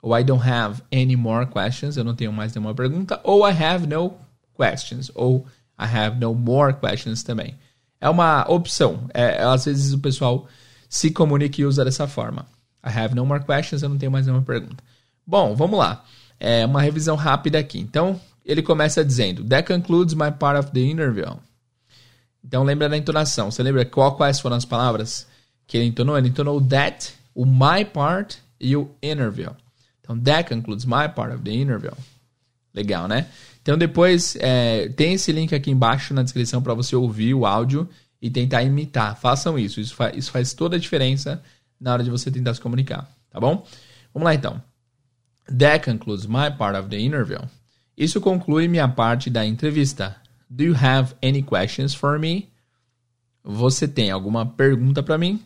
ou 0.01 0.17
I 0.17 0.23
don't 0.23 0.47
have 0.47 0.81
any 0.93 1.15
more 1.15 1.45
questions, 1.45 1.97
eu 1.97 2.03
não 2.03 2.15
tenho 2.15 2.31
mais 2.31 2.53
nenhuma 2.53 2.73
pergunta, 2.73 3.19
ou 3.23 3.47
I 3.47 3.51
have 3.51 3.85
no 3.85 4.13
questions, 4.57 5.11
ou 5.13 5.45
I 5.77 5.85
have 5.85 6.19
no 6.19 6.33
more 6.33 6.73
questions 6.73 7.23
também. 7.23 7.55
É 7.99 8.09
uma 8.09 8.45
opção. 8.49 9.09
É, 9.13 9.43
às 9.43 9.65
vezes 9.65 9.93
o 9.93 9.99
pessoal 9.99 10.47
se 10.87 11.11
comunica 11.11 11.61
e 11.61 11.65
usa 11.65 11.83
dessa 11.83 12.07
forma. 12.07 12.45
I 12.85 12.97
have 12.97 13.13
no 13.13 13.25
more 13.25 13.43
questions, 13.43 13.81
eu 13.81 13.89
não 13.89 13.97
tenho 13.97 14.11
mais 14.11 14.25
nenhuma 14.25 14.43
pergunta. 14.43 14.81
Bom, 15.27 15.55
vamos 15.55 15.77
lá. 15.77 16.03
É 16.39 16.65
uma 16.65 16.81
revisão 16.81 17.15
rápida 17.15 17.59
aqui. 17.59 17.79
Então, 17.79 18.19
ele 18.49 18.63
começa 18.63 19.05
dizendo: 19.05 19.43
That 19.43 19.71
concludes 19.71 20.15
my 20.15 20.31
part 20.31 20.59
of 20.59 20.71
the 20.71 20.79
interview. 20.79 21.37
Então, 22.43 22.63
lembra 22.63 22.89
da 22.89 22.97
entonação. 22.97 23.51
Você 23.51 23.61
lembra 23.61 23.85
qual, 23.85 24.15
quais 24.15 24.39
foram 24.39 24.55
as 24.55 24.65
palavras 24.65 25.27
que 25.67 25.77
ele 25.77 25.85
entonou? 25.85 26.17
Ele 26.17 26.29
entonou 26.29 26.59
that, 26.59 27.13
o 27.35 27.45
my 27.45 27.85
part 27.85 28.39
e 28.59 28.75
o 28.75 28.89
interview. 29.03 29.51
Então, 30.01 30.19
that 30.21 30.49
concludes 30.49 30.83
my 30.83 31.07
part 31.13 31.31
of 31.31 31.43
the 31.43 31.53
interview. 31.53 31.91
Legal, 32.73 33.07
né? 33.07 33.27
Então, 33.61 33.77
depois 33.77 34.35
é, 34.39 34.89
tem 34.89 35.13
esse 35.13 35.31
link 35.31 35.53
aqui 35.53 35.69
embaixo 35.69 36.11
na 36.15 36.23
descrição 36.23 36.59
para 36.59 36.73
você 36.73 36.95
ouvir 36.95 37.35
o 37.35 37.45
áudio 37.45 37.87
e 38.19 38.31
tentar 38.31 38.63
imitar. 38.63 39.15
Façam 39.15 39.59
isso. 39.59 39.79
Isso 39.79 39.93
faz, 39.93 40.17
isso 40.17 40.31
faz 40.31 40.53
toda 40.53 40.75
a 40.75 40.79
diferença 40.79 41.39
na 41.79 41.93
hora 41.93 42.03
de 42.03 42.09
você 42.09 42.31
tentar 42.31 42.55
se 42.55 42.61
comunicar, 42.61 43.07
tá 43.29 43.39
bom? 43.39 43.65
Vamos 44.11 44.25
lá 44.25 44.33
então. 44.33 44.59
That 45.55 45.85
concludes 45.85 46.25
my 46.25 46.49
part 46.57 46.75
of 46.77 46.89
the 46.89 46.99
interview. 46.99 47.39
Isso 47.99 48.21
conclui 48.21 48.69
minha 48.69 48.87
parte 48.87 49.29
da 49.29 49.45
entrevista. 49.45 50.15
Do 50.49 50.63
you 50.63 50.73
have 50.73 51.13
any 51.21 51.43
questions 51.43 51.93
for 51.93 52.17
me? 52.17 52.47
Você 53.43 53.89
tem 53.89 54.09
alguma 54.09 54.45
pergunta 54.45 55.03
para 55.03 55.17
mim? 55.17 55.43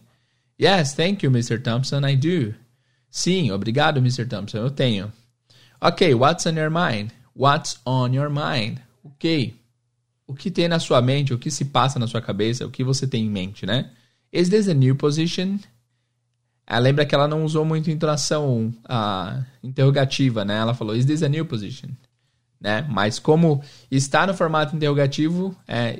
Yes, 0.61 0.93
thank 0.93 1.25
you, 1.25 1.31
Mr. 1.31 1.59
Thompson, 1.59 2.07
I 2.07 2.15
do. 2.15 2.53
Sim, 3.09 3.49
obrigado, 3.49 3.97
Mr. 3.97 4.27
Thompson, 4.27 4.59
eu 4.59 4.69
tenho. 4.69 5.11
Ok, 5.81 6.13
what's 6.13 6.45
on 6.45 6.51
your 6.51 6.69
mind? 6.69 7.09
What's 7.35 7.79
on 7.87 8.13
your 8.13 8.29
mind? 8.29 8.77
Ok. 9.03 9.55
O 10.27 10.35
que 10.35 10.51
tem 10.51 10.67
na 10.67 10.77
sua 10.77 11.01
mente, 11.01 11.33
o 11.33 11.39
que 11.39 11.49
se 11.49 11.65
passa 11.65 11.97
na 11.97 12.05
sua 12.05 12.21
cabeça, 12.21 12.67
o 12.67 12.69
que 12.69 12.83
você 12.83 13.07
tem 13.07 13.25
em 13.25 13.29
mente, 13.31 13.65
né? 13.65 13.89
Is 14.31 14.49
this 14.49 14.67
a 14.67 14.75
new 14.75 14.95
position? 14.95 15.57
Ela 16.67 16.79
lembra 16.79 17.03
que 17.03 17.15
ela 17.15 17.27
não 17.27 17.43
usou 17.43 17.65
muito 17.65 17.89
entonação 17.89 18.71
uh, 18.85 19.43
interrogativa, 19.63 20.45
né? 20.45 20.55
Ela 20.57 20.75
falou, 20.75 20.95
is 20.95 21.05
this 21.05 21.23
a 21.23 21.27
new 21.27 21.47
position? 21.47 21.89
Né? 22.63 22.87
Mas 22.89 23.19
como 23.19 23.61
está 23.91 24.25
no 24.25 24.33
formato 24.33 24.73
interrogativo, 24.73 25.53
é, 25.67 25.99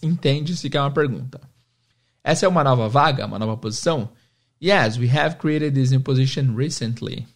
entende-se 0.00 0.70
que 0.70 0.76
é 0.76 0.80
uma 0.80 0.92
pergunta. 0.92 1.40
Essa 2.22 2.46
é 2.46 2.48
uma 2.48 2.62
nova 2.62 2.88
vaga, 2.88 3.26
uma 3.26 3.40
nova 3.40 3.56
posição? 3.56 4.08
Yes, 4.62 4.96
we 4.98 5.10
have 5.10 5.36
created 5.36 5.74
this 5.74 5.90
new 5.90 6.00
position 6.00 6.54
recently. 6.54 7.26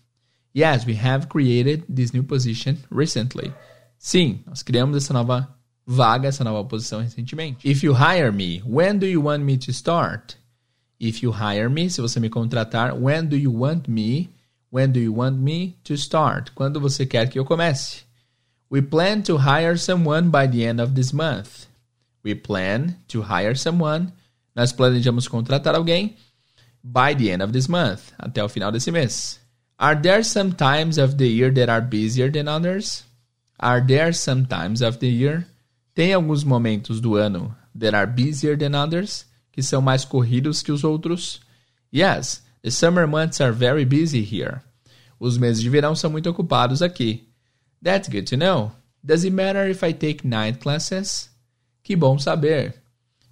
Yes, 0.57 0.87
we 0.87 0.97
have 0.97 1.27
created 1.27 1.83
this 1.93 2.13
new 2.13 2.23
position 2.23 2.77
recently. 2.93 3.53
Sim, 3.99 4.41
nós 4.47 4.63
criamos 4.63 4.97
essa 4.97 5.13
nova 5.13 5.49
vaga, 5.85 6.29
essa 6.29 6.45
nova 6.45 6.63
posição 6.69 7.01
recentemente. 7.01 7.69
If 7.69 7.83
you 7.83 7.93
hire 7.93 8.31
me, 8.31 8.63
when 8.65 8.99
do 8.99 9.07
you 9.07 9.25
want 9.25 9.43
me 9.43 9.59
to 9.59 9.73
start? 9.73 10.37
If 11.01 11.25
you 11.25 11.33
hire 11.33 11.69
me, 11.69 11.91
se 11.91 12.01
você 12.01 12.21
me 12.21 12.29
contratar, 12.29 12.95
when 12.95 13.27
do 13.27 13.37
you 13.37 13.53
want 13.53 13.89
me? 13.89 14.31
When 14.71 14.93
do 14.93 15.01
you 15.01 15.17
want 15.17 15.39
me 15.39 15.77
to 15.83 15.95
start? 15.95 16.53
Quando 16.55 16.81
você 16.81 17.05
quer 17.05 17.29
que 17.29 17.39
eu 17.39 17.45
comece? 17.45 18.04
We 18.75 18.83
plan 18.83 19.23
to 19.31 19.39
hire 19.39 19.77
someone 19.77 20.31
by 20.31 20.49
the 20.49 20.67
end 20.67 20.81
of 20.81 20.97
this 20.97 21.13
month. 21.13 21.67
We 22.25 22.35
plan 22.35 22.97
to 23.07 23.23
hire 23.23 23.55
someone. 23.55 24.13
Nós 24.57 24.73
planejamos 24.73 25.29
contratar 25.29 25.77
alguém 25.77 26.17
by 26.83 27.15
the 27.15 27.31
end 27.31 27.41
of 27.41 27.53
this 27.53 27.69
month, 27.69 28.11
até 28.19 28.43
o 28.43 28.49
final 28.49 28.73
desse 28.73 28.91
mês. 28.91 29.39
Are 29.79 29.95
there 29.95 30.25
some 30.25 30.51
times 30.51 30.99
of 30.99 31.19
the 31.19 31.29
year 31.29 31.53
that 31.53 31.71
are 31.71 31.81
busier 31.81 32.29
than 32.29 32.49
others? 32.49 33.05
Are 33.61 33.81
there 33.81 34.13
some 34.13 34.45
times 34.45 34.83
of 34.83 34.99
the 34.99 35.07
year? 35.09 35.47
Tem 35.95 36.13
alguns 36.13 36.43
momentos 36.43 37.01
do 37.01 37.15
ano 37.15 37.55
that 37.79 37.95
are 37.95 38.09
busier 38.09 38.57
than 38.59 38.75
others, 38.75 39.25
que 39.53 39.63
são 39.63 39.81
mais 39.81 40.05
corridos 40.05 40.65
que 40.65 40.73
os 40.73 40.83
outros? 40.83 41.39
Yes, 41.93 42.43
the 42.65 42.73
summer 42.73 43.07
months 43.07 43.41
are 43.41 43.53
very 43.53 43.85
busy 43.85 44.25
here. 44.25 44.63
Os 45.21 45.39
meses 45.39 45.63
de 45.63 45.71
verão 45.71 45.95
são 45.95 46.11
muito 46.11 46.29
ocupados 46.29 46.83
aqui. 46.83 47.29
That's 47.85 48.09
good 48.09 48.27
to 48.29 48.37
know. 48.39 48.73
Does 49.05 49.25
it 49.25 49.35
matter 49.35 49.69
if 49.69 49.85
I 49.85 49.93
take 49.93 50.25
night 50.25 50.59
classes? 50.59 51.29
Que 51.83 51.95
bom 51.95 52.19
saber. 52.19 52.73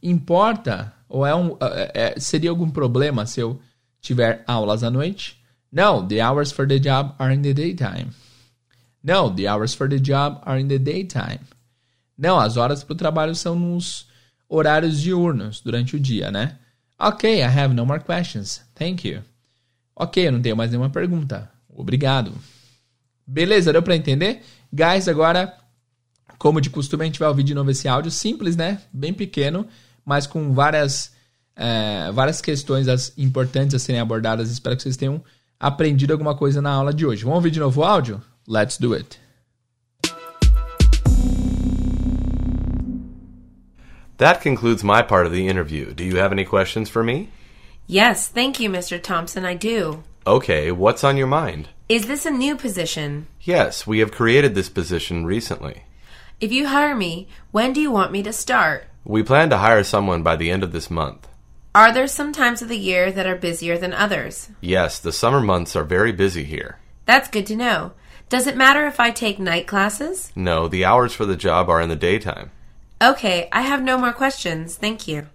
Importa 0.03 0.93
ou 1.09 1.27
é 1.27 1.35
um, 1.35 1.57
é, 1.95 2.21
seria 2.21 2.51
algum 2.51 2.69
problema 2.69 3.25
se 3.25 3.41
eu 3.41 3.59
tiver 3.99 4.45
aulas 4.47 4.83
à 4.83 4.91
noite? 4.91 5.43
No, 5.73 6.07
the 6.07 6.21
hours 6.21 6.53
for 6.53 6.69
the 6.69 6.79
job 6.79 7.15
are 7.19 7.35
in 7.35 7.41
the 7.41 7.55
daytime. 7.55 8.11
No, 9.03 9.31
the 9.31 9.49
hours 9.49 9.73
for 9.73 9.89
the 9.89 9.99
job 9.99 10.43
are 10.45 10.61
in 10.61 10.69
the 10.69 10.79
daytime. 10.79 11.41
Não, 12.17 12.39
as 12.39 12.59
horas 12.59 12.85
para 12.85 12.93
o 12.93 12.97
trabalho 12.97 13.35
são 13.35 13.55
nos 13.55 14.07
horários 14.47 15.01
diurnos, 15.01 15.63
durante 15.63 15.97
o 15.97 16.01
dia, 16.01 16.31
né? 16.31 16.59
Ok, 16.99 17.39
I 17.39 17.45
have 17.45 17.75
no 17.75 17.87
more 17.87 18.03
questions. 18.03 18.61
Thank 18.75 19.09
you. 19.09 19.23
Ok, 19.97 20.29
eu 20.29 20.33
não 20.33 20.43
tenho 20.43 20.57
mais 20.57 20.71
nenhuma 20.71 20.91
pergunta. 20.91 21.51
Obrigado. 21.71 22.33
Beleza, 23.27 23.73
deu 23.73 23.83
para 23.83 23.97
entender? 23.97 24.43
Guys, 24.73 25.09
agora, 25.09 25.57
como 26.39 26.61
de 26.61 26.71
costume, 26.71 27.05
a 27.05 27.07
gente 27.07 27.19
vai 27.19 27.29
ouvir 27.29 27.43
de 27.43 27.55
novo 27.55 27.71
esse 27.71 27.87
áudio 27.87 28.11
simples, 28.11 28.57
né? 28.57 28.81
Bem 28.93 29.13
pequeno, 29.13 29.67
mas 30.05 30.27
com 30.27 30.53
várias, 30.53 31.13
é, 31.55 32.11
várias 32.13 32.41
questões 32.41 33.13
importantes 33.17 33.75
a 33.75 33.79
serem 33.79 34.01
abordadas. 34.01 34.51
Espero 34.51 34.77
que 34.77 34.83
vocês 34.83 34.97
tenham 34.97 35.23
aprendido 35.59 36.13
alguma 36.13 36.35
coisa 36.35 36.61
na 36.61 36.73
aula 36.73 36.93
de 36.93 37.07
hoje. 37.07 37.23
Vamos 37.23 37.37
ouvir 37.37 37.51
de 37.51 37.61
novo 37.61 37.81
o 37.81 37.85
áudio? 37.85 38.21
Let's 38.49 38.79
do 38.79 38.95
it. 38.95 39.21
That 44.19 44.41
concludes 44.41 44.83
my 44.83 45.03
part 45.03 45.27
of 45.27 45.33
the 45.33 45.49
interview. 45.49 45.95
Do 45.95 46.05
you 46.05 46.19
have 46.19 46.33
any 46.33 46.45
questions 46.45 46.89
for 46.89 47.03
me? 47.03 47.29
Yes, 47.89 48.29
thank 48.29 48.61
you, 48.61 48.71
Mr. 48.71 49.01
Thompson. 49.01 49.45
I 49.45 49.55
do. 49.55 50.03
Okay, 50.27 50.71
what's 50.71 51.03
on 51.03 51.17
your 51.17 51.27
mind? 51.27 51.69
Is 51.89 52.07
this 52.07 52.25
a 52.25 52.31
new 52.31 52.55
position? 52.55 53.27
Yes, 53.41 53.89
we 53.89 53.99
have 53.99 54.13
created 54.13 54.55
this 54.55 54.69
position 54.69 55.27
recently. 55.27 55.83
If 56.41 56.53
you 56.53 56.69
hire 56.69 56.95
me, 56.95 57.27
when 57.51 57.73
do 57.73 57.81
you 57.81 57.91
want 57.91 58.13
me 58.13 58.23
to 58.23 58.33
start? 58.33 58.85
We 59.05 59.25
plan 59.25 59.51
to 59.51 59.59
hire 59.59 59.83
someone 59.83 60.23
by 60.23 60.37
the 60.37 60.49
end 60.49 60.63
of 60.63 60.71
this 60.71 60.91
month. 60.91 61.27
Are 61.75 61.93
there 61.93 62.07
some 62.07 62.33
times 62.33 62.63
of 62.63 62.69
the 62.69 62.79
year 62.79 63.11
that 63.11 63.27
are 63.27 63.35
busier 63.35 63.77
than 63.77 63.93
others? 63.93 64.51
Yes, 64.61 65.01
the 65.01 65.11
summer 65.11 65.41
months 65.41 65.75
are 65.75 65.83
very 65.83 66.13
busy 66.13 66.45
here. 66.45 66.79
That's 67.05 67.29
good 67.29 67.47
to 67.47 67.57
know. 67.57 67.93
Does 68.29 68.47
it 68.47 68.57
matter 68.57 68.87
if 68.87 69.01
I 69.01 69.11
take 69.11 69.41
night 69.41 69.67
classes? 69.67 70.31
No, 70.37 70.69
the 70.69 70.85
hours 70.85 71.13
for 71.13 71.27
the 71.27 71.37
job 71.37 71.69
are 71.69 71.81
in 71.81 71.89
the 71.89 71.97
daytime. 71.97 72.53
Okay, 73.03 73.49
I 73.51 73.63
have 73.63 73.83
no 73.83 73.99
more 73.99 74.13
questions. 74.13 74.77
Thank 74.77 75.09
you. 75.09 75.27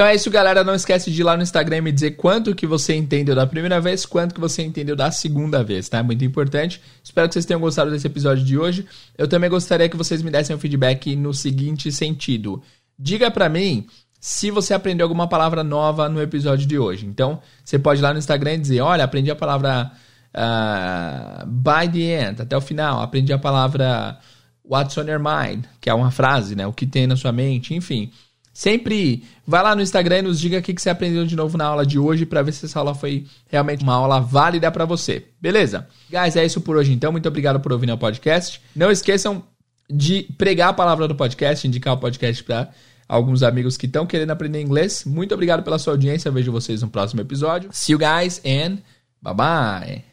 Então 0.00 0.08
é 0.08 0.14
isso, 0.14 0.30
galera. 0.30 0.64
Não 0.64 0.74
esquece 0.74 1.10
de 1.10 1.20
ir 1.20 1.24
lá 1.24 1.36
no 1.36 1.42
Instagram 1.42 1.76
e 1.76 1.80
me 1.82 1.92
dizer 1.92 2.12
quanto 2.12 2.54
que 2.54 2.66
você 2.66 2.94
entendeu 2.94 3.34
da 3.34 3.46
primeira 3.46 3.78
vez, 3.82 4.06
quanto 4.06 4.34
que 4.34 4.40
você 4.40 4.62
entendeu 4.62 4.96
da 4.96 5.10
segunda 5.10 5.62
vez, 5.62 5.90
tá? 5.90 6.02
Muito 6.02 6.24
importante. 6.24 6.80
Espero 7.04 7.28
que 7.28 7.34
vocês 7.34 7.44
tenham 7.44 7.60
gostado 7.60 7.90
desse 7.90 8.06
episódio 8.06 8.42
de 8.42 8.56
hoje. 8.56 8.86
Eu 9.18 9.28
também 9.28 9.50
gostaria 9.50 9.90
que 9.90 9.98
vocês 9.98 10.22
me 10.22 10.30
dessem 10.30 10.56
um 10.56 10.58
feedback 10.58 11.14
no 11.14 11.34
seguinte 11.34 11.92
sentido. 11.92 12.62
Diga 12.98 13.30
para 13.30 13.46
mim 13.50 13.86
se 14.18 14.50
você 14.50 14.72
aprendeu 14.72 15.04
alguma 15.04 15.28
palavra 15.28 15.62
nova 15.62 16.08
no 16.08 16.22
episódio 16.22 16.66
de 16.66 16.78
hoje. 16.78 17.04
Então, 17.04 17.38
você 17.62 17.78
pode 17.78 18.00
ir 18.00 18.02
lá 18.02 18.14
no 18.14 18.18
Instagram 18.18 18.54
e 18.54 18.58
dizer, 18.58 18.80
olha, 18.80 19.04
aprendi 19.04 19.30
a 19.30 19.36
palavra 19.36 19.92
uh, 20.34 21.46
by 21.46 21.92
the 21.92 22.26
end, 22.26 22.40
até 22.40 22.56
o 22.56 22.60
final. 22.62 23.02
Aprendi 23.02 23.34
a 23.34 23.38
palavra 23.38 24.18
what's 24.64 24.96
on 24.96 25.04
your 25.04 25.20
mind, 25.20 25.66
que 25.78 25.90
é 25.90 25.92
uma 25.92 26.10
frase, 26.10 26.56
né? 26.56 26.66
O 26.66 26.72
que 26.72 26.86
tem 26.86 27.06
na 27.06 27.16
sua 27.16 27.32
mente, 27.32 27.74
enfim. 27.74 28.10
Sempre 28.52 29.24
vai 29.46 29.62
lá 29.62 29.74
no 29.74 29.82
Instagram 29.82 30.18
e 30.18 30.22
nos 30.22 30.40
diga 30.40 30.58
o 30.58 30.62
que, 30.62 30.74
você 30.76 30.90
aprendeu 30.90 31.24
de 31.24 31.36
novo 31.36 31.56
na 31.56 31.64
aula 31.64 31.86
de 31.86 31.98
hoje 31.98 32.26
para 32.26 32.42
ver 32.42 32.52
se 32.52 32.66
essa 32.66 32.78
aula 32.78 32.94
foi 32.94 33.26
realmente 33.48 33.82
uma 33.82 33.94
aula 33.94 34.20
válida 34.20 34.70
para 34.70 34.84
você. 34.84 35.24
Beleza? 35.40 35.86
Guys, 36.10 36.36
é 36.36 36.44
isso 36.44 36.60
por 36.60 36.76
hoje 36.76 36.92
então. 36.92 37.12
Muito 37.12 37.28
obrigado 37.28 37.60
por 37.60 37.72
ouvir 37.72 37.90
o 37.90 37.98
podcast. 37.98 38.60
Não 38.74 38.90
esqueçam 38.90 39.42
de 39.88 40.24
pregar 40.36 40.70
a 40.70 40.72
palavra 40.72 41.08
do 41.08 41.14
podcast, 41.14 41.66
indicar 41.66 41.94
o 41.94 41.98
podcast 41.98 42.42
para 42.44 42.70
alguns 43.08 43.42
amigos 43.42 43.76
que 43.76 43.86
estão 43.86 44.06
querendo 44.06 44.30
aprender 44.30 44.60
inglês. 44.60 45.04
Muito 45.04 45.34
obrigado 45.34 45.62
pela 45.62 45.78
sua 45.78 45.94
audiência. 45.94 46.30
vejo 46.30 46.52
vocês 46.52 46.82
no 46.82 46.88
próximo 46.88 47.20
episódio. 47.20 47.70
See 47.72 47.92
you 47.92 47.98
guys 47.98 48.40
and 48.44 48.78
bye 49.22 49.34
bye. 49.34 50.09